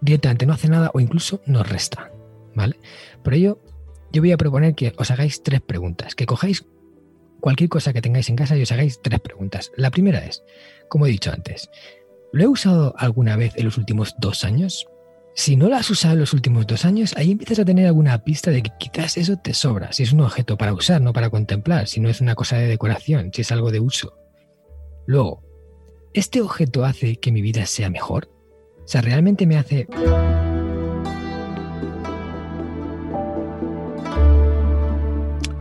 directamente 0.00 0.46
no 0.46 0.52
hace 0.52 0.68
nada 0.68 0.92
o 0.94 1.00
incluso 1.00 1.40
nos 1.46 1.68
resta. 1.68 2.12
¿Vale? 2.54 2.76
Por 3.24 3.34
ello, 3.34 3.58
yo 4.12 4.22
voy 4.22 4.30
a 4.30 4.36
proponer 4.36 4.76
que 4.76 4.92
os 4.98 5.10
hagáis 5.10 5.42
tres 5.42 5.60
preguntas, 5.62 6.14
que 6.14 6.26
cojáis 6.26 6.64
cualquier 7.40 7.68
cosa 7.68 7.92
que 7.92 8.02
tengáis 8.02 8.28
en 8.28 8.36
casa 8.36 8.56
y 8.56 8.62
os 8.62 8.70
hagáis 8.70 9.00
tres 9.02 9.18
preguntas. 9.18 9.72
La 9.76 9.90
primera 9.90 10.24
es, 10.24 10.44
como 10.88 11.06
he 11.06 11.10
dicho 11.10 11.32
antes, 11.32 11.70
¿lo 12.32 12.44
he 12.44 12.46
usado 12.46 12.94
alguna 12.98 13.34
vez 13.34 13.54
en 13.56 13.64
los 13.64 13.78
últimos 13.78 14.14
dos 14.20 14.44
años? 14.44 14.86
Si 15.34 15.56
no 15.56 15.70
lo 15.70 15.76
has 15.76 15.88
usado 15.88 16.12
en 16.12 16.20
los 16.20 16.34
últimos 16.34 16.66
dos 16.66 16.84
años, 16.84 17.14
ahí 17.16 17.30
empiezas 17.30 17.58
a 17.60 17.64
tener 17.64 17.86
alguna 17.86 18.22
pista 18.22 18.50
de 18.50 18.62
que 18.62 18.70
quizás 18.78 19.16
eso 19.16 19.36
te 19.38 19.54
sobra, 19.54 19.90
si 19.90 20.02
es 20.02 20.12
un 20.12 20.20
objeto 20.20 20.58
para 20.58 20.74
usar, 20.74 21.00
no 21.00 21.14
para 21.14 21.30
contemplar, 21.30 21.88
si 21.88 22.00
no 22.00 22.10
es 22.10 22.20
una 22.20 22.34
cosa 22.34 22.58
de 22.58 22.66
decoración, 22.66 23.30
si 23.32 23.40
es 23.40 23.50
algo 23.50 23.70
de 23.70 23.80
uso. 23.80 24.14
Luego, 25.06 25.42
¿este 26.12 26.42
objeto 26.42 26.84
hace 26.84 27.16
que 27.16 27.32
mi 27.32 27.40
vida 27.40 27.64
sea 27.64 27.88
mejor? 27.88 28.30
O 28.84 28.88
sea, 28.88 29.00
¿realmente 29.00 29.46
me 29.46 29.56
hace... 29.56 29.86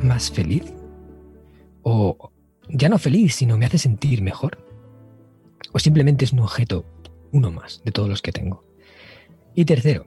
más 0.01 0.31
feliz? 0.31 0.73
¿O 1.83 2.31
ya 2.67 2.89
no 2.89 2.97
feliz, 2.97 3.35
sino 3.35 3.57
me 3.57 3.65
hace 3.65 3.77
sentir 3.77 4.21
mejor? 4.21 4.57
¿O 5.71 5.79
simplemente 5.79 6.25
es 6.25 6.33
un 6.33 6.39
objeto, 6.39 6.83
uno 7.31 7.51
más, 7.51 7.81
de 7.85 7.91
todos 7.91 8.09
los 8.09 8.21
que 8.21 8.33
tengo? 8.33 8.70
Y 9.55 9.65
tercero, 9.65 10.05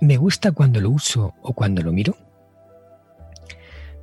¿me 0.00 0.16
gusta 0.16 0.52
cuando 0.52 0.80
lo 0.80 0.90
uso 0.90 1.34
o 1.42 1.52
cuando 1.52 1.82
lo 1.82 1.92
miro? 1.92 2.16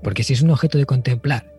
Porque 0.02 0.24
si 0.24 0.34
es 0.34 0.42
un 0.42 0.52
objeto 0.52 0.78
de 0.78 0.86
contemplar 0.86 1.54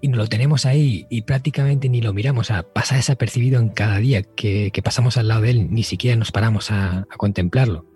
y 0.00 0.08
no 0.08 0.16
lo 0.16 0.26
tenemos 0.26 0.64
ahí 0.66 1.06
y 1.10 1.22
prácticamente 1.22 1.88
ni 1.88 2.00
lo 2.00 2.12
miramos, 2.12 2.52
pasa 2.72 2.96
desapercibido 2.96 3.60
en 3.60 3.68
cada 3.68 3.98
día 3.98 4.22
que, 4.22 4.72
pasamos 4.82 5.16
al 5.16 5.28
lado 5.28 5.42
de 5.42 5.50
él, 5.50 5.68
ni 5.70 5.82
siquiera 5.82 6.16
nos 6.16 6.32
paramos 6.32 6.70
a, 6.70 7.06
contemplarlo. 7.16 7.86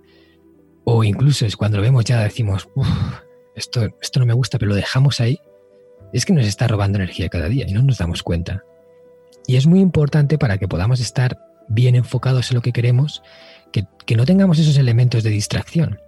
O 0.85 1.03
incluso 1.03 1.47
es 1.47 1.57
cuando 1.57 1.79
lo 1.79 1.83
vemos 1.83 2.05
ya 2.05 2.23
decimos, 2.23 2.69
esto, 3.55 3.89
esto 4.03 4.21
no 4.21 4.27
me 4.27 4.35
gusta, 4.35 4.59
pero 4.59 4.71
lo 4.71 4.75
dejamos 4.75 5.21
ahí, 5.21 5.41
es 6.13 6.27
que 6.27 6.33
nos 6.33 6.47
está 6.47 6.69
robando 6.69 6.99
energía 6.99 7.29
cada 7.29 7.49
día 7.49 7.67
y 7.67 7.73
no 7.73 7.83
nos 7.83 7.99
damos 7.99 8.23
cuenta. 8.23 8.63
Y 9.47 9.57
es 9.57 9.67
muy 9.67 9.81
importante 9.81 10.39
para 10.39 10.59
que 10.59 10.69
podamos 10.69 11.01
estar 11.01 11.39
bien 11.69 11.95
enfocados 11.95 12.51
en 12.51 12.57
lo 12.57 12.63
que 12.63 12.73
queremos, 12.73 13.23
que, 14.07 14.17
no 14.17 14.25
tengamos 14.25 14.59
esos 14.59 14.77
elementos 14.77 15.23
de 15.23 15.31
distracción. 15.31 15.99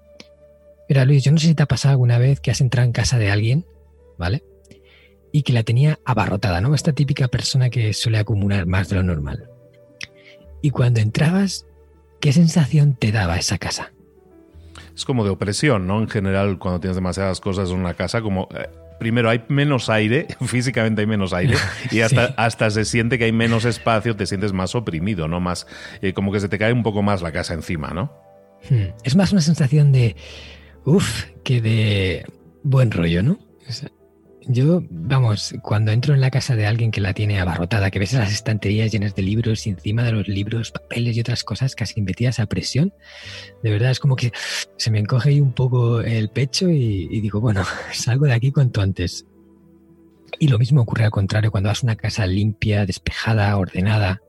Mira, 0.89 1.05
Luis, 1.05 1.25
yo 1.25 1.33
no 1.33 1.39
sé 1.39 1.49
si 1.49 1.55
te 1.55 1.65
ha 1.65 1.67
pasado 1.67 1.93
alguna 1.93 2.19
vez 2.19 2.41
que 2.41 2.51
has 2.51 2.61
entrado 2.61 2.87
en 2.87 2.93
casa 2.93 3.19
de 3.19 3.31
alguien, 3.31 3.67
¿vale? 4.19 4.45
y 5.37 5.43
que 5.43 5.53
la 5.53 5.65
tenía 5.65 5.99
abarrotada, 6.07 6.63
¿no? 6.63 6.75
Esta 6.75 6.95
típica 6.95 7.29
persona 7.29 7.69
que 7.69 7.93
suele 7.93 8.17
acumular 8.17 8.65
más 8.65 8.89
de 8.89 8.97
lo 8.97 9.03
normal. 9.03 9.51
Y 10.63 10.71
cuando 10.71 11.01
entrabas, 11.01 11.67
¿qué 12.21 12.33
sensación 12.33 12.95
te 12.95 13.13
daba 13.13 13.37
esa 13.37 13.59
casa? 13.59 13.93
Es 14.95 15.05
como 15.05 15.25
de 15.25 15.31
opresión, 15.31 15.87
¿no? 15.87 16.01
En 16.01 16.09
general, 16.09 16.59
cuando 16.59 16.81
tienes 16.81 16.95
demasiadas 16.95 17.43
cosas 17.43 17.69
en 17.69 17.77
una 17.77 17.93
casa, 17.93 18.23
como 18.23 18.49
eh, 18.55 18.71
primero 18.99 19.31
hay 19.31 19.45
menos 19.49 19.89
aire, 19.89 20.27
físicamente 20.47 21.03
hay 21.03 21.07
menos 21.07 21.33
aire, 21.33 21.57
y 21.91 22.01
hasta, 22.01 22.35
hasta 22.37 22.71
se 22.71 22.85
siente 22.85 23.19
que 23.19 23.25
hay 23.25 23.33
menos 23.33 23.65
espacio, 23.65 24.17
te 24.17 24.27
sientes 24.27 24.53
más 24.53 24.75
oprimido, 24.75 25.29
¿no? 25.29 25.41
Más, 25.41 25.67
eh, 26.03 26.13
como 26.13 26.33
que 26.33 26.41
se 26.41 26.49
te 26.49 26.59
cae 26.59 26.73
un 26.73 26.83
poco 26.83 27.03
más 27.03 27.23
la 27.23 27.33
casa 27.33 27.55
encima, 27.55 27.91
¿no? 27.91 28.13
Hmm. 28.71 28.95
Es 29.05 29.17
más 29.17 29.33
una 29.33 29.43
sensación 29.43 29.93
de, 29.93 30.17
uff, 30.85 31.25
que 31.45 31.61
de 31.61 32.25
buen 32.63 32.91
rollo, 32.91 33.23
¿no? 33.23 33.39
Yo, 34.49 34.85
vamos, 34.91 35.57
cuando 35.61 35.91
entro 35.91 36.15
en 36.15 36.21
la 36.21 36.31
casa 36.31 36.55
de 36.55 36.67
alguien 36.67 36.93
que 36.93 37.01
la 37.01 37.13
tiene 37.13 37.41
abarrotada, 37.41 37.91
que 37.91 37.99
ves 37.99 38.13
las 38.13 38.31
estanterías 38.31 38.93
llenas 38.93 39.13
de 39.17 39.23
libros 39.23 39.67
y 39.67 39.71
encima 39.71 40.05
de 40.05 40.13
los 40.13 40.29
libros, 40.29 40.71
papeles 40.71 41.17
y 41.17 41.21
otras 41.21 41.43
cosas 41.43 41.75
casi 41.75 42.01
metidas 42.01 42.39
a 42.39 42.47
presión, 42.47 42.95
de 43.65 43.71
verdad 43.73 43.91
es 43.91 43.99
como 43.99 44.15
que 44.15 44.31
se 44.77 44.93
me 44.93 45.01
encoge 45.01 45.31
ahí 45.31 45.41
un 45.41 45.53
poco 45.53 46.01
el 46.01 46.29
pecho 46.29 46.71
y, 46.71 47.21
digo, 47.21 47.41
bueno, 47.41 47.65
salgo 47.93 48.27
de 48.27 48.35
aquí 48.35 48.53
cuanto 48.53 48.83
antes. 48.83 49.27
Y 50.39 50.47
lo 50.47 50.59
mismo 50.59 50.83
ocurre 50.83 51.05
al 51.05 51.11
contrario, 51.11 51.51
cuando 51.51 51.69
vas 51.69 51.83
a 51.83 51.87
una 51.87 51.97
casa 51.97 52.25
limpia, 52.27 52.87
despejada, 52.87 53.57
ordenada, 53.57 54.23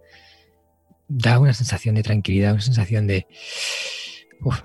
da 1.08 1.38
una 1.40 1.54
sensación 1.54 1.94
de 1.94 2.02
tranquilidad, 2.02 2.54
una 2.54 2.62
sensación 2.62 3.06
de 3.06 3.28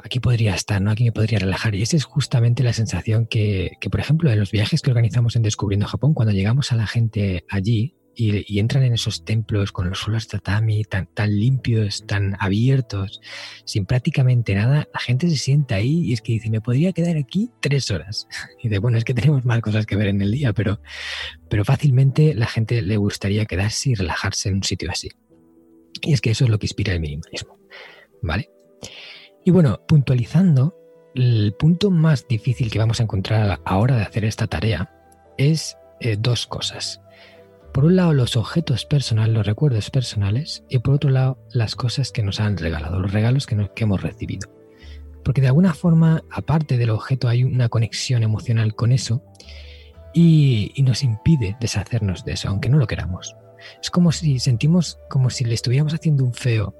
aquí 0.03 0.21
podría 0.21 0.55
estar, 0.55 0.81
¿no? 0.81 0.91
Aquí 0.91 1.05
me 1.05 1.13
podría 1.13 1.39
relajar. 1.39 1.75
Y 1.75 1.83
esa 1.83 1.97
es 1.97 2.05
justamente 2.05 2.63
la 2.63 2.73
sensación 2.73 3.27
que, 3.27 3.73
que, 3.81 3.91
por 3.91 4.01
ejemplo, 4.01 4.31
en 4.31 4.39
los 4.39 4.51
viajes 4.51 4.83
que 4.83 4.91
organizamos 4.91 5.37
en 5.37 5.43
Descubriendo 5.43 5.87
Japón, 5.87 6.15
cuando 6.15 6.33
llegamos 6.33 6.73
a 6.73 6.77
la 6.77 6.87
gente 6.87 7.45
allí 7.49 7.97
y, 8.15 8.59
entran 8.59 8.85
en 8.85 8.95
esos 8.95 9.25
templos 9.25 9.73
con 9.73 9.89
los 9.89 9.99
suelos 9.99 10.29
tatami 10.29 10.85
tan, 10.85 11.07
tan 11.07 11.35
limpios, 11.39 12.05
tan 12.07 12.37
abiertos, 12.39 13.21
sin 13.65 13.87
prácticamente 13.87 14.55
nada, 14.55 14.89
la 14.93 15.01
gente 15.01 15.29
se 15.31 15.37
sienta 15.37 15.77
ahí 15.77 16.07
y 16.07 16.13
es 16.13 16.21
que 16.21 16.33
dice, 16.33 16.51
me 16.51 16.61
podría 16.61 16.93
quedar 16.93 17.17
aquí 17.17 17.51
tres 17.61 17.91
horas. 17.91 18.29
Y 18.63 18.69
dice, 18.69 18.79
bueno, 18.79 18.99
es 18.99 19.05
que 19.05 19.15
tenemos 19.15 19.45
más 19.45 19.61
cosas 19.61 19.87
que 19.87 19.97
ver 19.97 20.09
en 20.09 20.23
el 20.23 20.31
día, 20.31 20.53
pero, 20.53 20.81
pero 21.49 21.65
fácilmente 21.65 22.35
la 22.35 22.47
gente 22.47 22.81
le 22.83 22.97
gustaría 22.97 23.45
quedarse 23.45 23.91
y 23.91 23.95
relajarse 23.95 24.49
en 24.49 24.57
un 24.57 24.63
sitio 24.63 24.91
así. 24.91 25.09
Y 26.01 26.13
es 26.13 26.21
que 26.21 26.31
eso 26.31 26.45
es 26.45 26.51
lo 26.51 26.59
que 26.59 26.67
inspira 26.67 26.93
el 26.93 27.01
minimalismo. 27.01 27.59
¿Vale? 28.23 28.52
Y 29.45 29.51
bueno, 29.51 29.81
puntualizando, 29.87 30.77
el 31.15 31.55
punto 31.59 31.91
más 31.91 32.27
difícil 32.29 32.71
que 32.71 32.79
vamos 32.79 33.01
a 33.01 33.03
encontrar 33.03 33.43
a 33.43 33.47
la 33.47 33.77
hora 33.77 33.97
de 33.97 34.03
hacer 34.03 34.25
esta 34.25 34.47
tarea 34.47 34.91
es 35.37 35.77
eh, 36.01 36.17
dos 36.19 36.47
cosas. 36.47 37.01
Por 37.73 37.85
un 37.85 37.97
lado, 37.97 38.13
los 38.13 38.37
objetos 38.37 38.85
personales, 38.85 39.35
los 39.35 39.47
recuerdos 39.47 39.91
personales, 39.91 40.63
y 40.69 40.79
por 40.79 40.95
otro 40.95 41.11
lado, 41.11 41.39
las 41.53 41.75
cosas 41.75 42.13
que 42.13 42.23
nos 42.23 42.39
han 42.39 42.57
regalado, 42.57 43.01
los 43.01 43.13
regalos 43.13 43.47
que, 43.47 43.57
hemos 43.77 44.03
recibido. 44.03 44.49
Porque 45.25 45.41
de 45.41 45.49
alguna 45.49 45.75
forma, 45.75 46.23
aparte 46.31 46.77
del 46.77 46.91
objeto, 46.91 47.29
hay 47.29 47.45
una 47.45 47.69
conexión 47.69 48.23
emocional 48.23 48.75
con 48.75 48.93
eso 48.93 49.25
y, 50.13 50.73
y 50.75 50.83
nos 50.83 51.03
impide 51.03 51.57
deshacernos 51.61 52.25
de 52.25 52.33
eso, 52.33 52.49
aunque 52.49 52.69
no 52.69 52.79
lo 52.79 52.87
queramos. 52.87 53.35
Es 53.81 53.91
como 53.91 54.13
si 54.13 54.39
sentimos 54.39 54.99
como 55.09 55.31
si 55.31 55.45
le 55.45 55.55
estuviéramos 55.55 55.95
haciendo 55.95 56.25
un 56.25 56.35
feo 56.35 56.75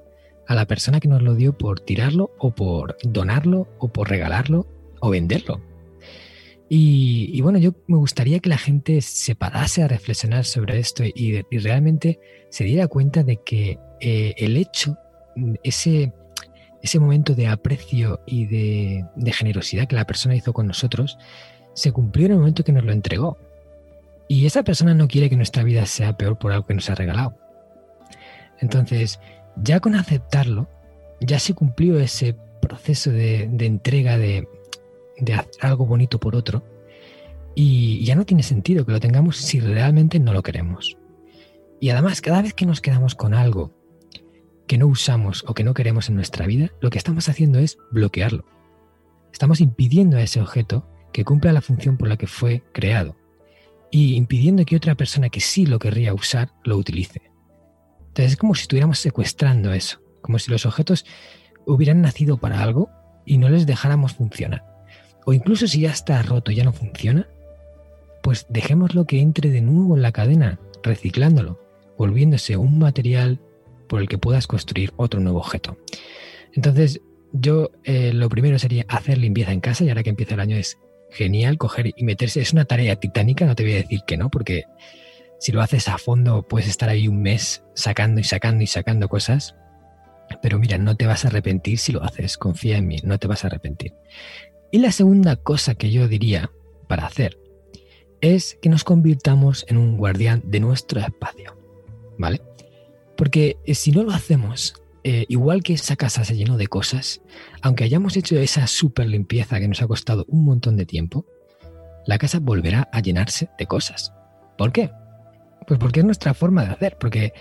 a 0.47 0.55
la 0.55 0.65
persona 0.65 0.99
que 0.99 1.07
nos 1.07 1.21
lo 1.21 1.35
dio 1.35 1.57
por 1.57 1.79
tirarlo 1.79 2.31
o 2.39 2.51
por 2.51 2.97
donarlo 3.03 3.67
o 3.79 3.91
por 3.91 4.09
regalarlo 4.09 4.67
o 4.99 5.09
venderlo. 5.09 5.61
Y, 6.75 7.39
bueno, 7.41 7.59
yo 7.59 7.75
me 7.85 7.97
gustaría 7.97 8.39
que 8.39 8.49
la 8.49 8.57
gente 8.57 9.01
se 9.01 9.35
parase 9.35 9.83
a 9.83 9.87
reflexionar 9.87 10.43
sobre 10.43 10.79
esto 10.79 11.03
y, 11.03 11.43
realmente 11.59 12.19
se 12.49 12.63
diera 12.63 12.87
cuenta 12.87 13.23
de 13.23 13.37
que 13.37 13.77
eh, 13.99 14.33
el 14.37 14.57
hecho, 14.57 14.97
ese, 15.63 16.13
ese 16.81 16.99
momento 16.99 17.35
de 17.35 17.47
aprecio 17.47 18.21
y 18.25 18.47
de, 18.47 19.05
de 19.15 19.33
generosidad 19.33 19.87
que 19.87 19.95
la 19.95 20.05
persona 20.05 20.35
hizo 20.35 20.51
con 20.51 20.65
nosotros, 20.65 21.19
se 21.73 21.91
cumplió 21.91 22.25
en 22.25 22.31
el 22.31 22.37
momento 22.39 22.63
que 22.63 22.71
nos 22.71 22.83
lo 22.83 22.91
entregó. 22.91 23.37
Y 24.27 24.47
esa 24.47 24.63
persona 24.63 24.95
no 24.95 25.07
quiere 25.07 25.29
que 25.29 25.35
nuestra 25.35 25.63
vida 25.63 25.85
sea 25.85 26.17
peor 26.17 26.39
por 26.39 26.53
algo 26.53 26.65
que 26.65 26.73
nos 26.73 26.89
ha 26.89 26.95
regalado. 26.95 27.37
Entonces, 28.59 29.19
ya 29.55 29.79
con 29.79 29.95
aceptarlo, 29.95 30.69
ya 31.19 31.39
se 31.39 31.53
cumplió 31.53 31.99
ese 31.99 32.35
proceso 32.61 33.11
de, 33.11 33.43
entrega 33.43 34.17
de, 34.17 34.47
de 35.19 35.33
hacer 35.33 35.51
algo 35.61 35.85
bonito 35.85 36.19
por 36.19 36.35
otro. 36.35 36.63
Y 37.55 38.03
ya 38.03 38.15
no 38.15 38.25
tiene 38.25 38.43
sentido 38.43 38.85
que 38.85 38.91
lo 38.91 38.99
tengamos 38.99 39.37
si 39.37 39.59
realmente 39.59 40.19
no 40.19 40.33
lo 40.33 40.41
queremos. 40.41 40.97
Y 41.79 41.89
además, 41.89 42.21
cada 42.21 42.41
vez 42.41 42.53
que 42.53 42.65
nos 42.65 42.81
quedamos 42.81 43.13
con 43.13 43.33
algo 43.33 43.71
que 44.67 44.77
no 44.77 44.87
usamos 44.87 45.43
o 45.47 45.53
que 45.53 45.63
no 45.63 45.73
queremos 45.73 46.09
en 46.09 46.15
nuestra 46.15 46.47
vida, 46.47 46.71
lo 46.81 46.89
que 46.89 46.97
estamos 46.97 47.29
haciendo 47.29 47.59
es 47.59 47.77
bloquearlo. 47.91 48.45
Estamos 49.31 49.61
impidiendo 49.61 50.17
a 50.17 50.21
ese 50.21 50.41
objeto 50.41 50.87
que 51.11 51.25
cumpla 51.25 51.53
la 51.53 51.61
función 51.61 51.97
por 51.97 52.07
la 52.07 52.17
que 52.17 52.27
fue 52.27 52.63
creado 52.71 53.15
y 53.91 54.15
impidiendo 54.15 54.65
que 54.65 54.75
otra 54.75 54.95
persona 54.95 55.29
que 55.29 55.39
sí 55.39 55.67
lo 55.67 55.77
querría 55.77 56.13
usar 56.13 56.49
lo 56.63 56.77
utilice. 56.77 57.32
Entonces 58.13 58.33
es 58.33 58.37
como 58.37 58.53
si 58.53 58.61
estuviéramos 58.61 58.99
secuestrando 58.99 59.73
eso, 59.73 59.99
como 60.21 60.37
si 60.37 60.51
los 60.51 60.67
objetos 60.67 61.03
hubieran 61.65 62.03
nacido 62.03 62.37
para 62.37 62.61
algo 62.61 62.91
y 63.25 63.39
no 63.39 63.49
les 63.49 63.65
dejáramos 63.65 64.13
funcionar. 64.13 64.63
O 65.25 65.33
incluso 65.33 65.65
si 65.65 65.81
ya 65.81 65.89
está 65.89 66.21
roto 66.21 66.51
ya 66.51 66.63
no 66.63 66.73
funciona, 66.73 67.27
pues 68.21 68.45
dejémoslo 68.49 69.07
que 69.07 69.19
entre 69.19 69.49
de 69.49 69.61
nuevo 69.61 69.95
en 69.95 70.03
la 70.03 70.11
cadena, 70.11 70.59
reciclándolo, 70.83 71.59
volviéndose 71.97 72.55
un 72.55 72.77
material 72.77 73.41
por 73.89 73.99
el 73.99 74.07
que 74.07 74.19
puedas 74.19 74.45
construir 74.45 74.93
otro 74.95 75.19
nuevo 75.19 75.39
objeto. 75.39 75.79
Entonces, 76.53 77.01
yo 77.31 77.71
eh, 77.83 78.13
lo 78.13 78.29
primero 78.29 78.59
sería 78.59 78.85
hacer 78.89 79.17
limpieza 79.17 79.53
en 79.53 79.59
casa 79.59 79.83
y 79.85 79.89
ahora 79.89 80.03
que 80.03 80.11
empieza 80.11 80.35
el 80.35 80.39
año 80.39 80.55
es 80.55 80.77
genial 81.09 81.57
coger 81.57 81.91
y 81.95 82.03
meterse. 82.03 82.41
Es 82.41 82.53
una 82.53 82.65
tarea 82.65 82.95
titánica, 82.95 83.47
no 83.47 83.55
te 83.55 83.63
voy 83.63 83.73
a 83.73 83.77
decir 83.77 84.01
que 84.05 84.17
no, 84.17 84.29
porque 84.29 84.65
si 85.39 85.51
lo 85.51 85.61
haces 85.61 85.87
a 85.87 85.97
fondo, 85.97 86.47
puedes 86.47 86.69
estar 86.69 86.89
ahí 86.89 87.07
un 87.07 87.21
mes 87.21 87.63
sacando 87.75 88.21
y 88.21 88.23
sacando 88.23 88.63
y 88.63 88.67
sacando 88.67 89.09
cosas. 89.09 89.55
Pero 90.41 90.57
mira, 90.59 90.77
no 90.77 90.95
te 90.95 91.05
vas 91.05 91.25
a 91.25 91.27
arrepentir 91.27 91.77
si 91.77 91.91
lo 91.91 92.03
haces. 92.03 92.37
Confía 92.37 92.77
en 92.77 92.87
mí, 92.87 92.97
no 93.03 93.19
te 93.19 93.27
vas 93.27 93.43
a 93.43 93.47
arrepentir. 93.47 93.93
Y 94.71 94.79
la 94.79 94.91
segunda 94.91 95.35
cosa 95.35 95.75
que 95.75 95.91
yo 95.91 96.07
diría 96.07 96.49
para 96.87 97.05
hacer 97.05 97.37
es 98.21 98.57
que 98.61 98.69
nos 98.69 98.83
convirtamos 98.83 99.65
en 99.67 99.77
un 99.77 99.97
guardián 99.97 100.41
de 100.45 100.59
nuestro 100.59 100.99
espacio. 100.99 101.57
¿Vale? 102.17 102.41
Porque 103.17 103.57
eh, 103.65 103.75
si 103.75 103.91
no 103.91 104.03
lo 104.03 104.11
hacemos, 104.11 104.75
eh, 105.03 105.25
igual 105.27 105.61
que 105.61 105.73
esa 105.73 105.97
casa 105.97 106.23
se 106.23 106.35
llenó 106.35 106.55
de 106.55 106.67
cosas, 106.67 107.21
aunque 107.61 107.83
hayamos 107.83 108.15
hecho 108.15 108.37
esa 108.37 108.65
super 108.67 109.07
limpieza 109.07 109.59
que 109.59 109.67
nos 109.67 109.81
ha 109.81 109.87
costado 109.87 110.25
un 110.29 110.45
montón 110.45 110.77
de 110.77 110.85
tiempo, 110.85 111.25
la 112.05 112.17
casa 112.17 112.39
volverá 112.39 112.89
a 112.91 113.01
llenarse 113.01 113.49
de 113.57 113.65
cosas. 113.65 114.13
¿Por 114.57 114.71
qué? 114.71 114.91
Pues 115.67 115.79
porque 115.79 116.01
es 116.01 116.05
nuestra 116.05 116.33
forma 116.33 116.65
de 116.65 116.71
hacer, 116.71 116.97
porque 116.99 117.33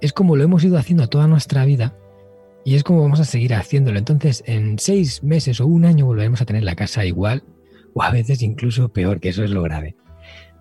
es 0.00 0.12
como 0.12 0.36
lo 0.36 0.44
hemos 0.44 0.64
ido 0.64 0.78
haciendo 0.78 1.08
toda 1.08 1.26
nuestra 1.26 1.64
vida 1.64 1.96
y 2.64 2.74
es 2.74 2.82
como 2.82 3.02
vamos 3.02 3.20
a 3.20 3.24
seguir 3.24 3.54
haciéndolo. 3.54 3.98
Entonces, 3.98 4.42
en 4.46 4.78
seis 4.78 5.22
meses 5.22 5.60
o 5.60 5.66
un 5.66 5.84
año 5.84 6.06
volveremos 6.06 6.40
a 6.40 6.46
tener 6.46 6.64
la 6.64 6.74
casa 6.74 7.04
igual 7.04 7.44
o 7.94 8.02
a 8.02 8.10
veces 8.10 8.42
incluso 8.42 8.88
peor, 8.88 9.20
que 9.20 9.30
eso 9.30 9.44
es 9.44 9.50
lo 9.50 9.62
grave. 9.62 9.96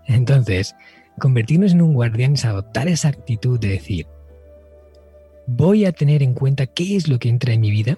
Entonces, 0.08 0.76
convertirnos 1.20 1.72
en 1.72 1.82
un 1.82 1.94
guardián 1.94 2.34
es 2.34 2.46
adoptar 2.46 2.88
esa 2.88 3.10
actitud 3.10 3.60
de 3.60 3.70
decir, 3.70 4.08
voy 5.48 5.86
a 5.86 5.92
tener 5.92 6.24
en 6.24 6.34
cuenta 6.34 6.68
qué 6.68 6.96
es 6.96 7.08
lo 7.08 7.20
que 7.20 7.30
entra 7.30 7.54
en 7.54 7.62
mi 7.62 7.72
vida 7.72 7.98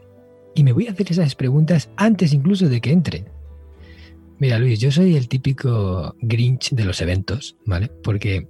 y 0.56 0.64
me 0.64 0.72
voy 0.72 0.88
a 0.88 0.92
hacer 0.92 1.12
esas 1.12 1.36
preguntas 1.36 1.90
antes 1.98 2.34
incluso 2.34 2.70
de 2.70 2.82
que 2.82 2.92
entre. 2.92 3.26
Mira, 4.40 4.60
Luis, 4.60 4.80
yo 4.80 4.92
soy 4.92 5.16
el 5.16 5.28
típico 5.28 6.16
Grinch 6.22 6.72
de 6.72 6.86
los 6.86 7.02
eventos, 7.02 7.58
¿vale? 7.66 7.90
Porque 8.04 8.48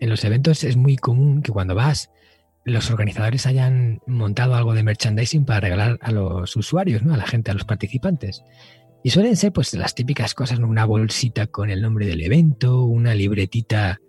en 0.00 0.08
los 0.08 0.24
eventos 0.24 0.64
es 0.64 0.76
muy 0.76 0.96
común 0.96 1.42
que 1.42 1.52
cuando 1.52 1.74
vas, 1.74 2.10
los 2.64 2.90
organizadores 2.90 3.46
hayan 3.46 4.00
montado 4.06 4.54
algo 4.54 4.74
de 4.74 4.82
merchandising 4.82 5.44
para 5.44 5.60
regalar 5.60 5.98
a 6.02 6.10
los 6.10 6.56
usuarios, 6.56 7.02
¿no? 7.02 7.14
A 7.14 7.16
la 7.16 7.26
gente, 7.26 7.50
a 7.50 7.54
los 7.54 7.64
participantes. 7.64 8.42
Y 9.02 9.10
suelen 9.10 9.36
ser 9.36 9.52
pues 9.52 9.72
las 9.74 9.94
típicas 9.94 10.34
cosas, 10.34 10.58
una 10.58 10.84
bolsita 10.84 11.46
con 11.46 11.70
el 11.70 11.80
nombre 11.80 12.06
del 12.06 12.22
evento, 12.22 12.82
una 12.84 13.14
libretita 13.14 14.00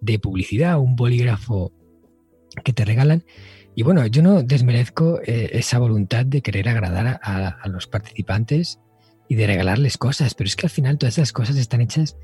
de 0.00 0.18
publicidad, 0.18 0.78
un 0.78 0.96
bolígrafo 0.96 1.72
que 2.64 2.72
te 2.72 2.84
regalan. 2.84 3.24
Y 3.74 3.82
bueno, 3.82 4.06
yo 4.06 4.22
no 4.22 4.42
desmerezco 4.42 5.20
eh, 5.24 5.50
esa 5.52 5.78
voluntad 5.78 6.24
de 6.24 6.42
querer 6.42 6.68
agradar 6.68 7.20
a, 7.22 7.48
a, 7.48 7.68
los 7.68 7.86
participantes 7.86 8.80
y 9.28 9.34
de 9.34 9.46
regalarles 9.46 9.98
cosas, 9.98 10.34
pero 10.34 10.48
es 10.48 10.56
que 10.56 10.66
al 10.66 10.70
final 10.70 10.98
todas 10.98 11.18
esas 11.18 11.32
cosas 11.32 11.56
están 11.56 11.82
hechas 11.82 12.16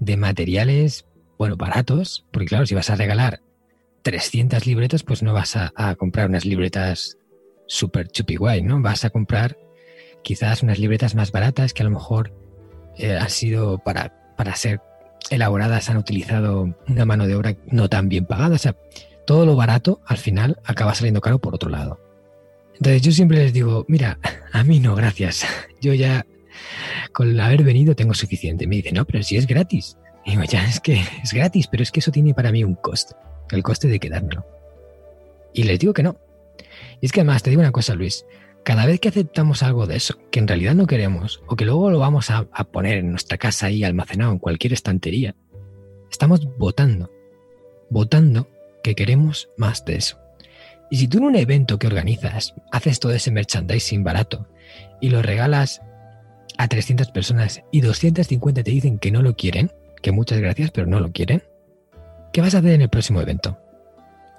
de 0.00 0.16
materiales 0.16 1.06
bueno, 1.38 1.56
baratos, 1.56 2.26
porque 2.32 2.48
claro, 2.48 2.66
si 2.66 2.74
vas 2.74 2.90
a 2.90 2.96
regalar 2.96 3.40
300 4.02 4.66
libretas, 4.66 5.02
pues 5.04 5.22
no 5.22 5.32
vas 5.32 5.56
a, 5.56 5.94
comprar 5.96 6.28
unas 6.28 6.44
libretas 6.44 7.16
super 7.66 8.08
chupi 8.08 8.36
guay, 8.36 8.62
¿no? 8.62 8.80
Vas 8.80 9.04
a 9.04 9.10
comprar 9.10 9.56
quizás 10.22 10.62
unas 10.62 10.78
libretas 10.78 11.14
más 11.14 11.30
baratas 11.30 11.72
que 11.72 11.82
a 11.82 11.84
lo 11.84 11.90
mejor 11.90 12.32
eh, 12.96 13.16
han 13.16 13.30
sido 13.30 13.78
para, 13.78 14.34
para 14.36 14.56
ser 14.56 14.80
elaboradas, 15.30 15.90
han 15.90 15.96
utilizado 15.96 16.74
una 16.88 17.04
mano 17.04 17.26
de 17.26 17.36
obra 17.36 17.56
no 17.66 17.88
tan 17.88 18.08
bien 18.08 18.26
pagada. 18.26 18.56
O 18.56 18.58
sea, 18.58 18.76
todo 19.26 19.46
lo 19.46 19.56
barato 19.56 20.00
al 20.06 20.16
final 20.16 20.58
acaba 20.64 20.94
saliendo 20.94 21.20
caro 21.20 21.38
por 21.38 21.54
otro 21.54 21.70
lado. 21.70 22.00
Entonces 22.74 23.02
yo 23.02 23.12
siempre 23.12 23.38
les 23.38 23.52
digo, 23.52 23.84
mira, 23.88 24.18
a 24.52 24.64
mí 24.64 24.80
no, 24.80 24.94
gracias. 24.94 25.46
Yo 25.80 25.94
ya 25.94 26.26
con 27.12 27.38
haber 27.38 27.62
venido 27.62 27.94
tengo 27.94 28.14
suficiente. 28.14 28.66
Me 28.66 28.76
dicen, 28.76 28.94
no, 28.94 29.04
pero 29.04 29.22
si 29.22 29.36
es 29.36 29.46
gratis. 29.46 29.96
Y 30.24 30.32
digo, 30.32 30.44
ya 30.44 30.64
es 30.64 30.80
que 30.80 31.02
es 31.22 31.32
gratis, 31.32 31.66
pero 31.68 31.82
es 31.82 31.90
que 31.90 32.00
eso 32.00 32.12
tiene 32.12 32.34
para 32.34 32.52
mí 32.52 32.64
un 32.64 32.74
coste, 32.74 33.14
el 33.50 33.62
coste 33.62 33.88
de 33.88 33.98
quedármelo. 33.98 34.46
Y 35.52 35.64
les 35.64 35.78
digo 35.78 35.92
que 35.92 36.02
no. 36.02 36.16
Y 37.00 37.06
es 37.06 37.12
que 37.12 37.20
además 37.20 37.42
te 37.42 37.50
digo 37.50 37.60
una 37.60 37.72
cosa, 37.72 37.94
Luis, 37.94 38.26
cada 38.64 38.84
vez 38.84 39.00
que 39.00 39.08
aceptamos 39.08 39.62
algo 39.62 39.86
de 39.86 39.96
eso, 39.96 40.18
que 40.30 40.40
en 40.40 40.48
realidad 40.48 40.74
no 40.74 40.86
queremos, 40.86 41.42
o 41.46 41.56
que 41.56 41.64
luego 41.64 41.90
lo 41.90 41.98
vamos 41.98 42.30
a, 42.30 42.46
a 42.52 42.64
poner 42.64 42.98
en 42.98 43.10
nuestra 43.10 43.38
casa 43.38 43.66
ahí 43.66 43.84
almacenado 43.84 44.32
en 44.32 44.38
cualquier 44.38 44.72
estantería, 44.72 45.34
estamos 46.10 46.46
votando, 46.58 47.10
votando 47.88 48.48
que 48.82 48.94
queremos 48.94 49.48
más 49.56 49.84
de 49.84 49.96
eso. 49.96 50.18
Y 50.90 50.96
si 50.96 51.08
tú 51.08 51.18
en 51.18 51.24
un 51.24 51.36
evento 51.36 51.78
que 51.78 51.86
organizas 51.86 52.54
haces 52.72 52.98
todo 53.00 53.12
ese 53.12 53.30
merchandising 53.30 54.04
barato 54.04 54.48
y 55.00 55.10
lo 55.10 55.22
regalas 55.22 55.82
a 56.56 56.68
300 56.68 57.10
personas 57.10 57.62
y 57.70 57.82
250 57.82 58.62
te 58.62 58.70
dicen 58.70 58.98
que 58.98 59.10
no 59.10 59.22
lo 59.22 59.36
quieren, 59.36 59.72
que 60.00 60.12
muchas 60.12 60.38
gracias, 60.40 60.70
pero 60.70 60.86
no 60.86 61.00
lo 61.00 61.12
quieren, 61.12 61.42
¿qué 62.32 62.40
vas 62.40 62.54
a 62.54 62.58
hacer 62.58 62.72
en 62.72 62.82
el 62.82 62.88
próximo 62.88 63.20
evento? 63.20 63.58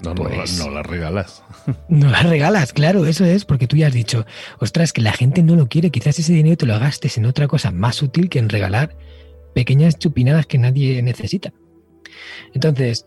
No, 0.01 0.13
no, 0.13 0.23
pues 0.23 0.57
no 0.57 0.69
las 0.69 0.85
regalas. 0.85 1.43
No 1.89 2.09
las 2.09 2.23
regalas, 2.23 2.71
claro, 2.71 3.05
eso 3.05 3.25
es, 3.25 3.45
porque 3.45 3.67
tú 3.67 3.75
ya 3.75 3.87
has 3.87 3.93
dicho, 3.93 4.25
ostras, 4.59 4.93
que 4.93 5.01
la 5.01 5.11
gente 5.11 5.43
no 5.43 5.55
lo 5.55 5.67
quiere, 5.67 5.91
quizás 5.91 6.17
ese 6.19 6.33
dinero 6.33 6.57
te 6.57 6.65
lo 6.65 6.79
gastes 6.79 7.17
en 7.17 7.25
otra 7.25 7.47
cosa 7.47 7.71
más 7.71 8.01
útil 8.01 8.29
que 8.29 8.39
en 8.39 8.49
regalar 8.49 8.95
pequeñas 9.53 9.97
chupinadas 9.99 10.45
que 10.45 10.57
nadie 10.57 11.01
necesita. 11.01 11.51
Entonces, 12.53 13.05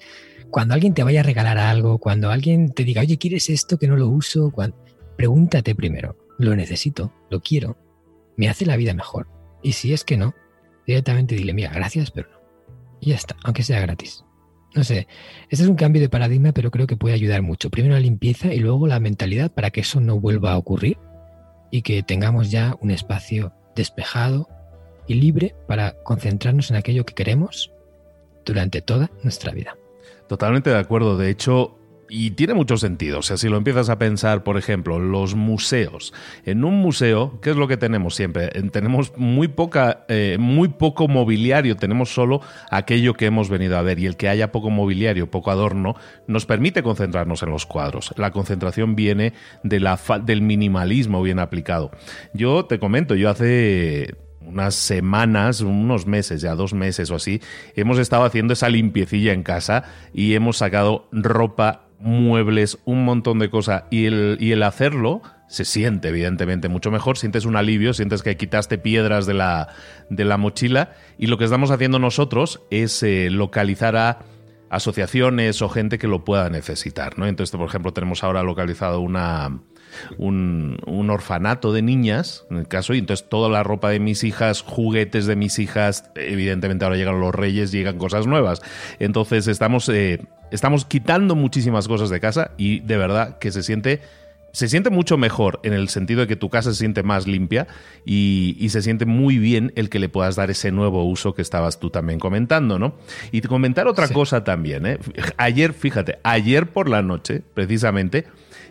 cuando 0.51 0.75
alguien 0.75 0.93
te 0.93 1.03
vaya 1.03 1.21
a 1.21 1.23
regalar 1.23 1.57
algo, 1.57 1.99
cuando 1.99 2.31
alguien 2.31 2.73
te 2.73 2.85
diga, 2.85 3.01
oye, 3.01 3.17
¿quieres 3.17 3.49
esto 3.49 3.79
que 3.79 3.89
no 3.89 3.97
lo 3.97 4.09
uso? 4.09 4.53
Pregúntate 5.17 5.75
primero, 5.75 6.17
¿lo 6.39 6.55
necesito? 6.55 7.13
¿Lo 7.31 7.41
quiero? 7.41 7.79
¿Me 8.37 8.49
hace 8.49 8.67
la 8.67 8.77
vida 8.77 8.93
mejor? 8.93 9.29
Y 9.63 9.73
si 9.73 9.95
es 9.95 10.05
que 10.05 10.17
no, 10.19 10.35
directamente 10.87 11.37
dile, 11.37 11.55
mira, 11.55 11.71
gracias, 11.73 12.11
pero 12.11 12.29
no. 12.31 12.42
Y 13.03 13.11
ya 13.11 13.17
está, 13.17 13.37
aunque 13.43 13.65
sea 13.65 13.81
gratis. 13.81 14.25
No 14.77 14.85
sé, 14.85 15.09
este 15.51 15.65
es 15.65 15.69
un 15.69 15.75
cambio 15.75 16.01
de 16.01 16.09
paradigma, 16.09 16.53
pero 16.53 16.71
creo 16.71 16.87
que 16.87 16.97
puede 16.97 17.17
ayudar 17.17 17.43
mucho. 17.43 17.69
Primero 17.69 17.95
la 17.95 18.01
limpieza 18.01 18.55
y 18.55 18.59
luego 18.61 18.87
la 18.87 19.01
mentalidad 19.01 19.51
para 19.53 19.71
que 19.71 19.81
eso 19.81 20.01
no 20.01 20.21
vuelva 20.21 20.53
a 20.53 20.57
ocurrir 20.57 20.99
y 21.73 21.83
que 21.83 22.05
tengamos 22.05 22.53
ya 22.53 22.77
un 22.81 22.93
espacio 22.93 23.53
despejado 23.75 24.49
y 25.09 25.15
libre 25.15 25.57
para 25.67 26.01
concentrarnos 26.05 26.71
en 26.71 26.77
aquello 26.77 27.05
que 27.05 27.15
queremos 27.15 27.73
durante 28.45 28.81
toda 28.83 29.11
nuestra 29.25 29.51
vida. 29.51 29.77
Totalmente 30.29 30.71
de 30.71 30.79
acuerdo. 30.79 31.19
De 31.19 31.29
hecho, 31.29 31.79
y 32.15 32.33
tiene 32.33 32.53
mucho 32.53 32.77
sentido. 32.77 33.21
O 33.21 33.23
sea, 33.23 33.39
si 33.39 33.49
lo 33.49 33.57
empiezas 33.57 33.89
a 33.89 33.99
pensar, 33.99 34.45
por 34.45 34.59
ejemplo, 34.59 34.99
los 34.99 35.35
museos. 35.35 36.13
En 36.45 36.63
un 36.63 36.75
museo, 36.75 37.41
¿qué 37.41 37.51
es 37.51 37.57
lo 37.57 37.69
que 37.69 37.79
tenemos 37.79 38.15
siempre? 38.15 38.49
Tenemos 38.71 39.17
muy 39.17 39.49
poca, 39.49 40.05
eh, 40.09 40.37
muy 40.39 40.69
poco 40.69 41.09
mobiliario, 41.09 41.75
tenemos 41.77 42.13
solo 42.13 42.43
aquello 42.71 43.15
que 43.15 43.25
hemos 43.25 43.49
venido 43.49 43.79
a 43.79 43.83
ver. 43.83 43.99
Y 43.99 44.05
el 44.05 44.19
que 44.19 44.29
haya 44.29 44.53
poco 44.53 44.69
mobiliario, 44.69 45.31
poco 45.31 45.51
adorno, 45.51 45.97
nos 46.27 46.45
permite 46.45 46.83
concentrarnos 46.83 47.43
en 47.45 47.49
los 47.49 47.65
cuadros. 47.65 48.13
La 48.19 48.31
concentración 48.31 48.95
viene 48.95 49.33
de 49.63 49.81
la 49.81 49.99
del 50.23 50.43
minimalismo 50.43 51.23
bien 51.23 51.39
aplicado. 51.39 51.93
Yo 52.35 52.67
te 52.67 52.79
comento, 52.79 53.15
yo 53.15 53.31
hace 53.31 54.17
unas 54.45 54.75
semanas, 54.75 55.63
unos 55.63 56.07
meses, 56.07 56.43
ya 56.43 56.55
dos 56.55 56.75
meses 56.75 57.11
o 57.11 57.15
así, 57.15 57.41
hemos 57.75 57.99
estado 57.99 58.25
haciendo 58.25 58.53
esa 58.53 58.69
limpiecilla 58.69 59.33
en 59.33 59.43
casa 59.43 59.85
y 60.13 60.35
hemos 60.35 60.59
sacado 60.59 61.09
ropa 61.11 61.87
muebles, 62.03 62.79
un 62.85 63.05
montón 63.05 63.39
de 63.39 63.51
cosas 63.51 63.85
y 63.91 64.07
el, 64.07 64.37
y 64.41 64.53
el 64.53 64.63
hacerlo 64.63 65.23
se 65.47 65.65
siente 65.65 66.09
evidentemente 66.09 66.69
mucho 66.69 66.91
mejor, 66.91 67.19
sientes 67.19 67.45
un 67.45 67.57
alivio, 67.57 67.93
sientes 67.93 68.23
que 68.23 68.37
quitaste 68.37 68.79
piedras 68.79 69.27
de 69.27 69.35
la, 69.35 69.69
de 70.09 70.25
la 70.25 70.39
mochila 70.39 70.93
y 71.19 71.27
lo 71.27 71.39
que 71.39 71.45
estamos 71.45 71.71
haciendo 71.71 71.99
nosotros 71.99 72.63
es 72.71 73.03
eh, 73.03 73.29
localizar 73.31 73.97
a 73.97 74.21
asociaciones 74.73 75.61
o 75.61 75.69
gente 75.69 75.99
que 75.99 76.09
lo 76.09 76.25
pueda 76.25 76.49
necesitar. 76.49 77.19
¿no? 77.19 77.27
Entonces, 77.27 77.55
por 77.55 77.69
ejemplo, 77.69 77.93
tenemos 77.93 78.25
ahora 78.25 78.43
localizado 78.43 79.01
una, 79.01 79.61
un, 80.17 80.79
un, 80.87 81.11
orfanato 81.11 81.75
de 81.75 81.83
niñas, 81.83 82.47
en 82.51 82.57
el 82.57 82.69
caso, 82.69 82.95
y 82.95 82.99
entonces 82.99 83.29
toda 83.29 83.51
la 83.51 83.63
ropa 83.63 83.91
de 83.91 84.01
mis 84.01 84.25
hijas, 84.25 84.63
juguetes 84.63 85.27
de 85.27 85.37
mis 85.37 85.59
hijas, 85.59 86.11
evidentemente 86.15 86.87
ahora 86.87 86.97
llegan 86.97 87.21
los 87.21 87.35
reyes, 87.35 87.71
llegan 87.71 87.99
cosas 87.99 88.27
nuevas. 88.27 88.63
Entonces 88.99 89.47
estamos, 89.47 89.91
eh, 89.91 90.25
estamos 90.53 90.85
quitando 90.85 91.35
muchísimas 91.35 91.89
cosas 91.89 92.11
de 92.11 92.21
casa 92.21 92.53
y 92.57 92.81
de 92.81 92.97
verdad 92.97 93.39
que 93.39 93.51
se 93.51 93.63
siente 93.63 94.01
se 94.53 94.69
siente 94.69 94.91
mucho 94.91 95.17
mejor 95.17 95.61
en 95.63 95.73
el 95.73 95.89
sentido 95.89 96.21
de 96.21 96.27
que 96.27 96.37
tu 96.37 96.51
casa 96.51 96.73
se 96.73 96.79
siente 96.79 97.03
más 97.03 97.27
limpia 97.27 97.67
y, 98.05 98.69
se 98.69 98.83
siente 98.83 99.07
muy 99.07 99.39
bien 99.39 99.73
el 99.77 99.89
que 99.89 99.99
le 99.99 100.09
puedas 100.09 100.37
dar 100.37 100.51
ese 100.51 100.71
nuevo 100.73 101.05
uso 101.05 101.35
que 101.35 101.43
estabas 101.43 101.81
tú 101.81 101.91
también 101.91 102.19
comentando, 102.19 102.79
¿no? 102.79 102.95
Y 103.33 103.41
comentar 103.43 103.87
otra 103.87 104.09
cosa 104.09 104.45
también, 104.45 104.87
¿eh? 104.87 104.99
Ayer, 105.37 105.73
fíjate, 105.73 106.19
ayer 106.23 106.69
por 106.69 106.89
la 106.89 107.03
noche, 107.03 107.43
precisamente, 107.55 108.27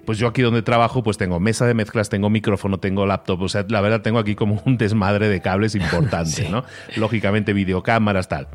pues 0.05 0.17
yo 0.17 0.27
aquí 0.27 0.41
donde 0.41 0.61
trabajo, 0.61 1.03
pues 1.03 1.17
tengo 1.17 1.39
mesa 1.39 1.65
de 1.67 1.73
mezclas, 1.73 2.09
tengo 2.09 2.29
micrófono, 2.29 2.79
tengo 2.79 3.05
laptop, 3.05 3.41
o 3.41 3.49
sea, 3.49 3.65
la 3.67 3.81
verdad 3.81 4.01
tengo 4.01 4.19
aquí 4.19 4.35
como 4.35 4.61
un 4.65 4.77
desmadre 4.77 5.29
de 5.29 5.41
cables 5.41 5.75
importante, 5.75 6.47
¿no? 6.51 6.63
Lógicamente 6.95 7.53
videocámaras, 7.53 8.27
tal. 8.27 8.47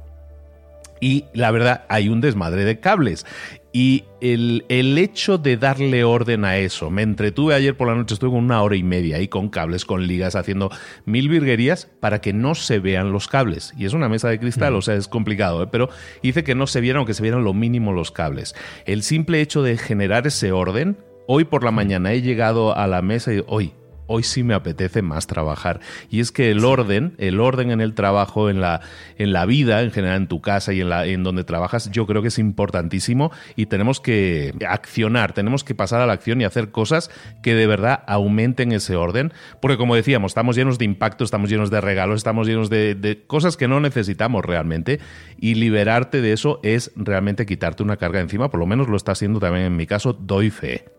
Y 1.00 1.24
la 1.35 1.50
verdad, 1.50 1.85
hay 1.88 2.09
un 2.09 2.20
desmadre 2.20 2.64
de 2.64 2.80
cables. 2.80 3.26
Y 3.72 4.04
el, 4.22 4.64
el, 4.70 4.96
hecho 4.96 5.37
de 5.37 5.59
darle 5.59 6.02
orden 6.02 6.46
a 6.46 6.56
eso, 6.56 6.88
me 6.88 7.02
entretuve 7.02 7.54
ayer 7.54 7.76
por 7.76 7.88
la 7.88 7.94
noche, 7.94 8.14
estuve 8.14 8.30
con 8.30 8.42
una 8.42 8.62
hora 8.62 8.74
y 8.74 8.82
media 8.82 9.16
ahí 9.16 9.28
con 9.28 9.50
cables, 9.50 9.85
con 9.85 10.06
ligas, 10.06 10.35
haciendo 10.35 10.70
mil 11.04 11.28
virguerías 11.28 11.87
para 12.00 12.22
que 12.22 12.32
no 12.32 12.54
se 12.54 12.78
vean 12.78 13.12
los 13.12 13.28
cables. 13.28 13.74
Y 13.76 13.85
es 13.85 13.92
una 13.92 14.09
mesa 14.09 14.30
de 14.30 14.40
cristal, 14.40 14.72
mm. 14.72 14.76
o 14.76 14.80
sea, 14.80 14.94
es 14.94 15.09
complicado, 15.09 15.62
¿eh? 15.62 15.68
pero 15.70 15.90
hice 16.22 16.42
que 16.42 16.54
no 16.54 16.66
se 16.66 16.80
vieran, 16.80 17.00
aunque 17.00 17.12
se 17.12 17.22
vieran 17.22 17.44
lo 17.44 17.52
mínimo 17.52 17.92
los 17.92 18.12
cables. 18.12 18.54
El 18.87 19.02
simple 19.02 19.42
hecho 19.42 19.62
de 19.62 19.76
generar 19.76 20.26
ese 20.26 20.52
orden, 20.52 20.96
hoy 21.28 21.44
por 21.44 21.62
la 21.62 21.70
mm. 21.70 21.74
mañana 21.74 22.12
he 22.14 22.22
llegado 22.22 22.74
a 22.74 22.87
la 22.87 23.02
mesa 23.02 23.35
y 23.35 23.44
hoy 23.46 23.74
hoy 24.07 24.23
sí 24.23 24.42
me 24.42 24.55
apetece 24.55 25.03
más 25.03 25.27
trabajar. 25.27 25.81
Y 26.11 26.21
es 26.21 26.33
que 26.33 26.51
el 26.51 26.64
orden, 26.64 27.14
el 27.19 27.40
orden 27.40 27.71
en 27.71 27.81
el 27.81 27.95
trabajo, 27.95 28.51
en 28.51 28.61
la, 28.61 28.81
en 29.19 29.33
la 29.33 29.47
vida, 29.47 29.83
en 29.83 29.90
general 29.90 30.16
en 30.23 30.29
tu 30.29 30.40
casa 30.40 30.73
y 30.73 30.81
en, 30.81 30.88
la, 30.88 31.07
en 31.07 31.23
donde 31.23 31.45
trabajas, 31.45 31.90
yo 31.90 32.07
creo 32.07 32.23
que 32.23 32.29
es 32.29 32.38
importantísimo 32.38 33.31
y 33.57 33.66
tenemos 33.66 34.01
que 34.01 34.55
accionar, 34.69 35.33
tenemos 35.33 35.64
que 35.64 35.75
pasar 35.75 36.01
a 36.01 36.07
la 36.07 36.12
acción 36.12 36.40
y 36.40 36.45
hacer 36.45 36.71
cosas 36.71 37.11
que 37.42 37.55
de 37.55 37.66
verdad 37.66 38.03
aumenten 38.07 38.73
ese 38.73 38.97
orden. 38.97 39.33
Porque 39.61 39.77
como 39.77 39.95
decíamos, 39.95 40.31
estamos 40.31 40.57
llenos 40.57 40.79
de 40.79 40.85
impacto, 40.85 41.25
estamos 41.25 41.51
llenos 41.51 41.71
de 41.71 41.81
regalos, 41.81 42.16
estamos 42.16 42.47
llenos 42.47 42.71
de, 42.71 42.95
de 42.95 43.25
cosas 43.27 43.57
que 43.57 43.69
no 43.69 43.81
necesitamos 43.81 44.45
realmente 44.45 45.01
y 45.38 45.55
liberarte 45.55 46.21
de 46.21 46.33
eso 46.33 46.61
es 46.62 46.92
realmente 46.97 47.47
quitarte 47.47 47.83
una 47.83 47.97
carga 47.97 48.21
encima, 48.21 48.51
por 48.51 48.61
lo 48.61 48.66
menos 48.66 48.88
lo 48.88 48.97
está 48.97 49.12
haciendo 49.12 49.40
también 49.40 49.66
en 49.66 49.77
mi 49.77 49.87
caso, 49.87 50.12
doy 50.12 50.51
fe. 50.51 50.95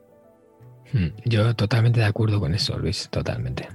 Hmm, 0.93 1.07
yo 1.25 1.55
totalmente 1.55 1.99
de 1.99 2.05
acuerdo 2.05 2.39
con 2.39 2.53
eso, 2.53 2.77
Luis, 2.77 3.09
totalmente. 3.09 3.67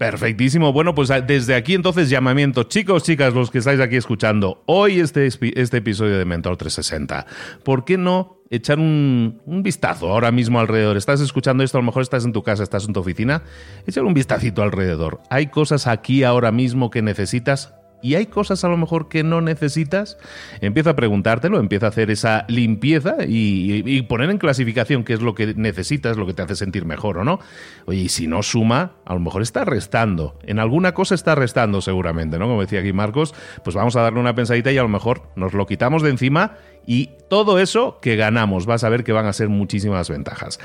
Perfectísimo. 0.00 0.72
Bueno, 0.72 0.94
pues 0.94 1.10
ah, 1.10 1.20
desde 1.20 1.54
aquí 1.54 1.74
entonces 1.74 2.08
llamamiento. 2.08 2.62
Chicos, 2.62 3.02
chicas, 3.02 3.34
los 3.34 3.50
que 3.50 3.58
estáis 3.58 3.80
aquí 3.80 3.96
escuchando 3.96 4.62
hoy 4.64 4.98
este, 4.98 5.26
este 5.26 5.76
episodio 5.76 6.16
de 6.16 6.24
Mentor 6.24 6.56
360, 6.56 7.26
¿por 7.62 7.84
qué 7.84 7.98
no 7.98 8.38
echar 8.48 8.78
un, 8.78 9.42
un, 9.44 9.62
vistazo 9.62 10.08
ahora 10.08 10.32
mismo 10.32 10.58
alrededor? 10.58 10.96
Estás 10.96 11.20
escuchando 11.20 11.62
esto, 11.62 11.76
a 11.76 11.82
lo 11.82 11.86
mejor 11.86 12.00
estás 12.00 12.24
en 12.24 12.32
tu 12.32 12.42
casa, 12.42 12.62
estás 12.62 12.86
en 12.86 12.94
tu 12.94 13.00
oficina, 13.00 13.42
echar 13.86 14.04
un 14.04 14.14
vistacito 14.14 14.62
alrededor. 14.62 15.20
¿Hay 15.28 15.48
cosas 15.48 15.86
aquí 15.86 16.24
ahora 16.24 16.50
mismo 16.50 16.88
que 16.88 17.02
necesitas? 17.02 17.74
Y 18.02 18.14
hay 18.14 18.26
cosas 18.26 18.64
a 18.64 18.68
lo 18.68 18.76
mejor 18.76 19.08
que 19.08 19.22
no 19.22 19.40
necesitas, 19.40 20.18
empieza 20.60 20.90
a 20.90 20.96
preguntártelo, 20.96 21.58
empieza 21.58 21.86
a 21.86 21.88
hacer 21.90 22.10
esa 22.10 22.44
limpieza 22.48 23.16
y, 23.26 24.02
poner 24.02 24.30
en 24.30 24.38
clasificación 24.38 25.04
qué 25.04 25.12
es 25.12 25.22
lo 25.22 25.34
que 25.34 25.54
necesitas, 25.54 26.16
lo 26.16 26.26
que 26.26 26.34
te 26.34 26.42
hace 26.42 26.56
sentir 26.56 26.84
mejor 26.84 27.18
o 27.18 27.24
no. 27.24 27.38
Oye, 27.86 28.00
y 28.00 28.08
si 28.08 28.26
no 28.26 28.42
suma, 28.42 28.92
a 29.04 29.14
lo 29.14 29.20
mejor 29.20 29.42
está 29.42 29.64
restando. 29.64 30.38
En 30.42 30.58
alguna 30.58 30.92
cosa 30.92 31.14
está 31.14 31.34
restando 31.34 31.80
seguramente, 31.80 32.38
¿no? 32.38 32.46
Como 32.46 32.60
decía 32.60 32.80
aquí 32.80 32.92
Marcos, 32.92 33.34
pues 33.62 33.76
vamos 33.76 33.96
a 33.96 34.02
darle 34.02 34.20
una 34.20 34.34
pensadita 34.34 34.72
y 34.72 34.78
a 34.78 34.82
lo 34.82 34.88
mejor 34.88 35.22
nos 35.36 35.52
lo 35.52 35.66
quitamos 35.66 36.02
de 36.02 36.10
encima 36.10 36.56
y 36.86 37.10
todo 37.28 37.58
eso 37.58 37.98
que 38.00 38.16
ganamos, 38.16 38.66
vas 38.66 38.84
a 38.84 38.88
ver 38.88 39.04
que 39.04 39.12
van 39.12 39.26
a 39.26 39.32
ser 39.32 39.48
muchísimas 39.48 40.08
ventajas. 40.08 40.58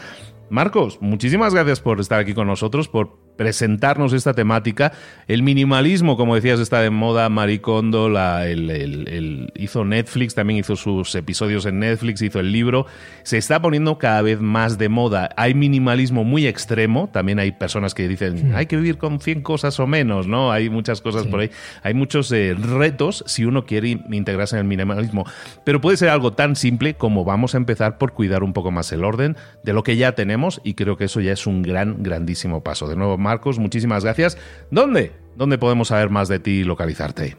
Marcos, 0.49 0.99
muchísimas 1.01 1.53
gracias 1.53 1.81
por 1.81 1.99
estar 1.99 2.19
aquí 2.19 2.33
con 2.33 2.47
nosotros, 2.47 2.87
por 2.87 3.17
presentarnos 3.35 4.13
esta 4.13 4.33
temática. 4.33 4.91
El 5.27 5.43
minimalismo, 5.43 6.17
como 6.17 6.35
decías, 6.35 6.59
está 6.59 6.81
de 6.81 6.89
moda. 6.89 7.29
Maricondo 7.29 8.09
la, 8.09 8.47
el, 8.47 9.51
hizo 9.55 9.85
Netflix, 9.85 10.35
también 10.35 10.59
hizo 10.59 10.75
sus 10.75 11.15
episodios 11.15 11.65
en 11.65 11.79
Netflix, 11.79 12.21
hizo 12.21 12.39
el 12.39 12.51
libro. 12.51 12.85
Se 13.23 13.37
está 13.37 13.61
poniendo 13.61 13.97
cada 13.97 14.21
vez 14.21 14.39
más 14.39 14.77
de 14.77 14.89
moda. 14.89 15.29
Hay 15.37 15.53
minimalismo 15.53 16.23
muy 16.23 16.47
extremo. 16.47 17.09
También 17.11 17.39
hay 17.39 17.51
personas 17.51 17.93
que 17.93 18.07
dicen, 18.07 18.53
hay 18.55 18.65
que 18.65 18.75
vivir 18.75 18.97
con 18.97 19.19
100 19.19 19.41
cosas 19.41 19.79
o 19.79 19.87
menos, 19.87 20.27
¿no? 20.27 20.51
Hay 20.51 20.69
muchas 20.69 21.01
cosas 21.01 21.27
por 21.27 21.41
ahí. 21.41 21.51
Hay 21.83 21.93
muchos 21.93 22.31
eh, 22.31 22.55
retos 22.55 23.23
si 23.27 23.45
uno 23.45 23.65
quiere 23.65 23.89
integrarse 24.11 24.55
en 24.55 24.61
el 24.61 24.67
minimalismo. 24.67 25.25
Pero 25.63 25.81
puede 25.81 25.97
ser 25.97 26.09
algo 26.09 26.33
tan 26.33 26.55
simple 26.55 26.95
como 26.95 27.25
vamos 27.25 27.55
a 27.55 27.57
empezar 27.57 27.97
por 27.97 28.13
cuidar 28.13 28.43
un 28.43 28.53
poco 28.53 28.71
más 28.71 28.91
el 28.91 29.03
orden 29.03 29.35
de 29.63 29.73
lo 29.73 29.83
que 29.83 29.97
ya 29.97 30.13
tenemos 30.13 30.61
y 30.63 30.73
creo 30.73 30.97
que 30.97 31.05
eso 31.05 31.21
ya 31.21 31.31
es 31.31 31.47
un 31.47 31.61
gran, 31.61 32.03
grandísimo 32.03 32.63
paso. 32.63 32.87
De 32.87 32.95
nuevo, 32.95 33.17
Marcos, 33.25 33.57
muchísimas 33.57 34.03
gracias. 34.03 34.37
¿Dónde? 34.69 35.11
¿Dónde 35.35 35.57
podemos 35.57 35.87
saber 35.87 36.09
más 36.09 36.27
de 36.27 36.39
ti 36.39 36.51
y 36.51 36.63
localizarte? 36.63 37.35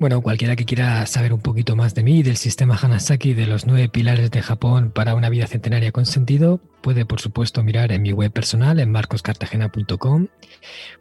Bueno, 0.00 0.20
cualquiera 0.20 0.56
que 0.56 0.64
quiera 0.64 1.06
saber 1.06 1.32
un 1.32 1.40
poquito 1.40 1.76
más 1.76 1.94
de 1.94 2.02
mí, 2.02 2.24
del 2.24 2.36
sistema 2.36 2.76
Hanasaki, 2.76 3.34
de 3.34 3.46
los 3.46 3.66
nueve 3.66 3.88
pilares 3.88 4.32
de 4.32 4.42
Japón 4.42 4.90
para 4.92 5.14
una 5.14 5.28
vida 5.28 5.46
centenaria 5.46 5.92
con 5.92 6.06
sentido, 6.06 6.60
puede 6.80 7.06
por 7.06 7.20
supuesto 7.20 7.62
mirar 7.62 7.92
en 7.92 8.02
mi 8.02 8.12
web 8.12 8.32
personal, 8.32 8.80
en 8.80 8.90
marcoscartagena.com. 8.90 10.26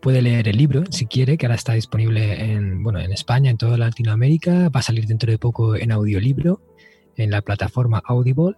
Puede 0.01 0.21
leer 0.21 0.47
el 0.49 0.57
libro 0.57 0.83
si 0.91 1.07
quiere, 1.07 1.37
que 1.37 1.47
ahora 1.47 1.55
está 1.55 1.73
disponible 1.73 2.53
en, 2.53 2.83
bueno, 2.83 2.99
en 2.99 3.11
España, 3.11 3.49
en 3.49 3.57
toda 3.57 3.75
Latinoamérica. 3.77 4.69
Va 4.69 4.81
a 4.81 4.83
salir 4.83 5.07
dentro 5.07 5.31
de 5.31 5.39
poco 5.39 5.75
en 5.75 5.91
audiolibro, 5.91 6.61
en 7.15 7.31
la 7.31 7.41
plataforma 7.41 8.03
Audible. 8.05 8.55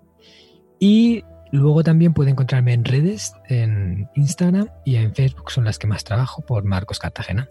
Y 0.77 1.23
Luego 1.53 1.83
también 1.83 2.15
puede 2.15 2.31
encontrarme 2.31 2.73
en 2.73 2.83
redes, 2.83 3.35
en 3.47 4.09
Instagram 4.15 4.69
y 4.85 4.95
en 4.95 5.13
Facebook, 5.13 5.51
son 5.51 5.65
las 5.65 5.77
que 5.77 5.85
más 5.85 6.03
trabajo 6.03 6.41
por 6.41 6.63
Marcos 6.63 6.97
Cartagena. 6.97 7.47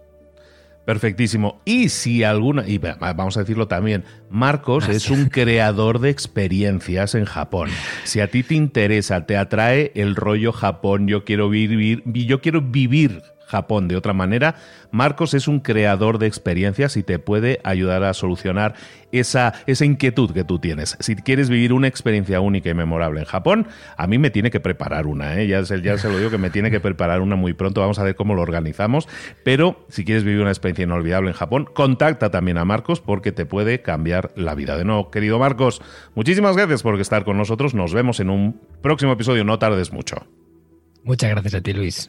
Perfectísimo. 0.85 1.62
Y 1.65 1.88
si 1.88 2.25
alguna, 2.25 2.67
y 2.67 2.79
vamos 2.79 3.37
a 3.37 3.41
decirlo 3.41 3.69
también, 3.69 4.03
Marcos 4.29 4.88
es 4.88 5.09
un 5.09 5.27
creador 5.27 6.01
de 6.01 6.11
experiencias 6.11 7.15
en 7.15 7.27
Japón. 7.27 7.71
Si 8.03 8.19
a 8.19 8.27
ti 8.27 8.43
te 8.43 8.57
interesa, 8.57 9.25
te 9.25 9.37
atrae 9.37 9.93
el 9.95 10.17
rollo 10.17 10.53
Japón, 10.53 11.07
yo 11.07 11.25
quiero 11.25 11.49
vivir, 11.49 12.03
yo 12.05 12.41
quiero 12.41 12.61
vivir 12.61 13.23
Japón 13.53 13.87
de 13.87 13.97
otra 13.97 14.15
manera, 14.15 14.57
Marcos 14.91 15.35
es 15.35 15.47
un 15.47 15.61
creador 15.61 16.19
de 16.19 16.27
experiencias 16.27 16.97
y 16.97 17.03
te 17.03 17.19
puede 17.19 17.61
ayudar 17.65 18.03
a 18.03 18.15
solucionar 18.15 18.75
esa, 19.12 19.53
esa 19.67 19.85
inquietud 19.85 20.33
que 20.33 20.43
tú 20.43 20.59
tienes. 20.59 20.97
Si 21.01 21.15
quieres 21.17 21.51
vivir 21.51 21.75
una 21.75 21.87
experiencia 21.87 22.41
única 22.41 22.71
y 22.71 22.75
memorable 22.75 23.21
en 23.21 23.27
Japón, 23.27 23.67
a 23.97 24.07
mí 24.07 24.19
me 24.19 24.31
tiene 24.31 24.51
que 24.51 24.59
preparar 24.59 25.07
una, 25.07 25.38
¿eh? 25.38 25.47
ya, 25.47 25.65
se, 25.65 25.83
ya 25.83 25.99
se 25.99 26.09
lo 26.09 26.17
digo 26.17 26.31
que 26.31 26.38
me 26.38 26.49
tiene 26.49 26.71
que 26.71 26.81
preparar 26.81 27.21
una 27.21 27.37
muy 27.37 27.53
pronto, 27.53 27.83
vamos 27.83 27.99
a 27.99 28.05
ver 28.05 28.15
cómo 28.15 28.35
lo 28.35 28.41
organizamos, 28.43 29.07
pero 29.45 29.85
si 29.88 30.05
quieres 30.05 30.25
vivir 30.25 30.41
una 30.41 30.51
experiencia 30.51 30.85
inolvidable 30.85 31.31
en 31.31 31.37
Japón, 31.37 31.69
contacta 31.73 32.31
también 32.31 32.57
a 32.57 32.65
Marcos 32.65 33.01
porque 33.01 33.33
te 33.33 33.45
puede 33.45 33.83
cambiar 33.83 34.33
la 34.35 34.55
vida. 34.55 34.79
De 34.79 34.85
nuevo, 34.85 35.11
querido 35.11 35.38
Marcos, 35.38 35.83
muchísimas 36.15 36.57
gracias 36.57 36.83
por 36.83 36.99
estar 36.99 37.25
con 37.25 37.37
nosotros, 37.37 37.75
nos 37.75 37.93
vemos 37.93 38.19
en 38.21 38.31
un 38.31 38.61
próximo 38.81 39.12
episodio, 39.12 39.45
no 39.45 39.59
tardes 39.59 39.93
mucho. 39.93 40.27
Muchas 41.05 41.31
gracias 41.31 41.55
a 41.55 41.61
ti, 41.61 41.73
Luis. 41.73 42.09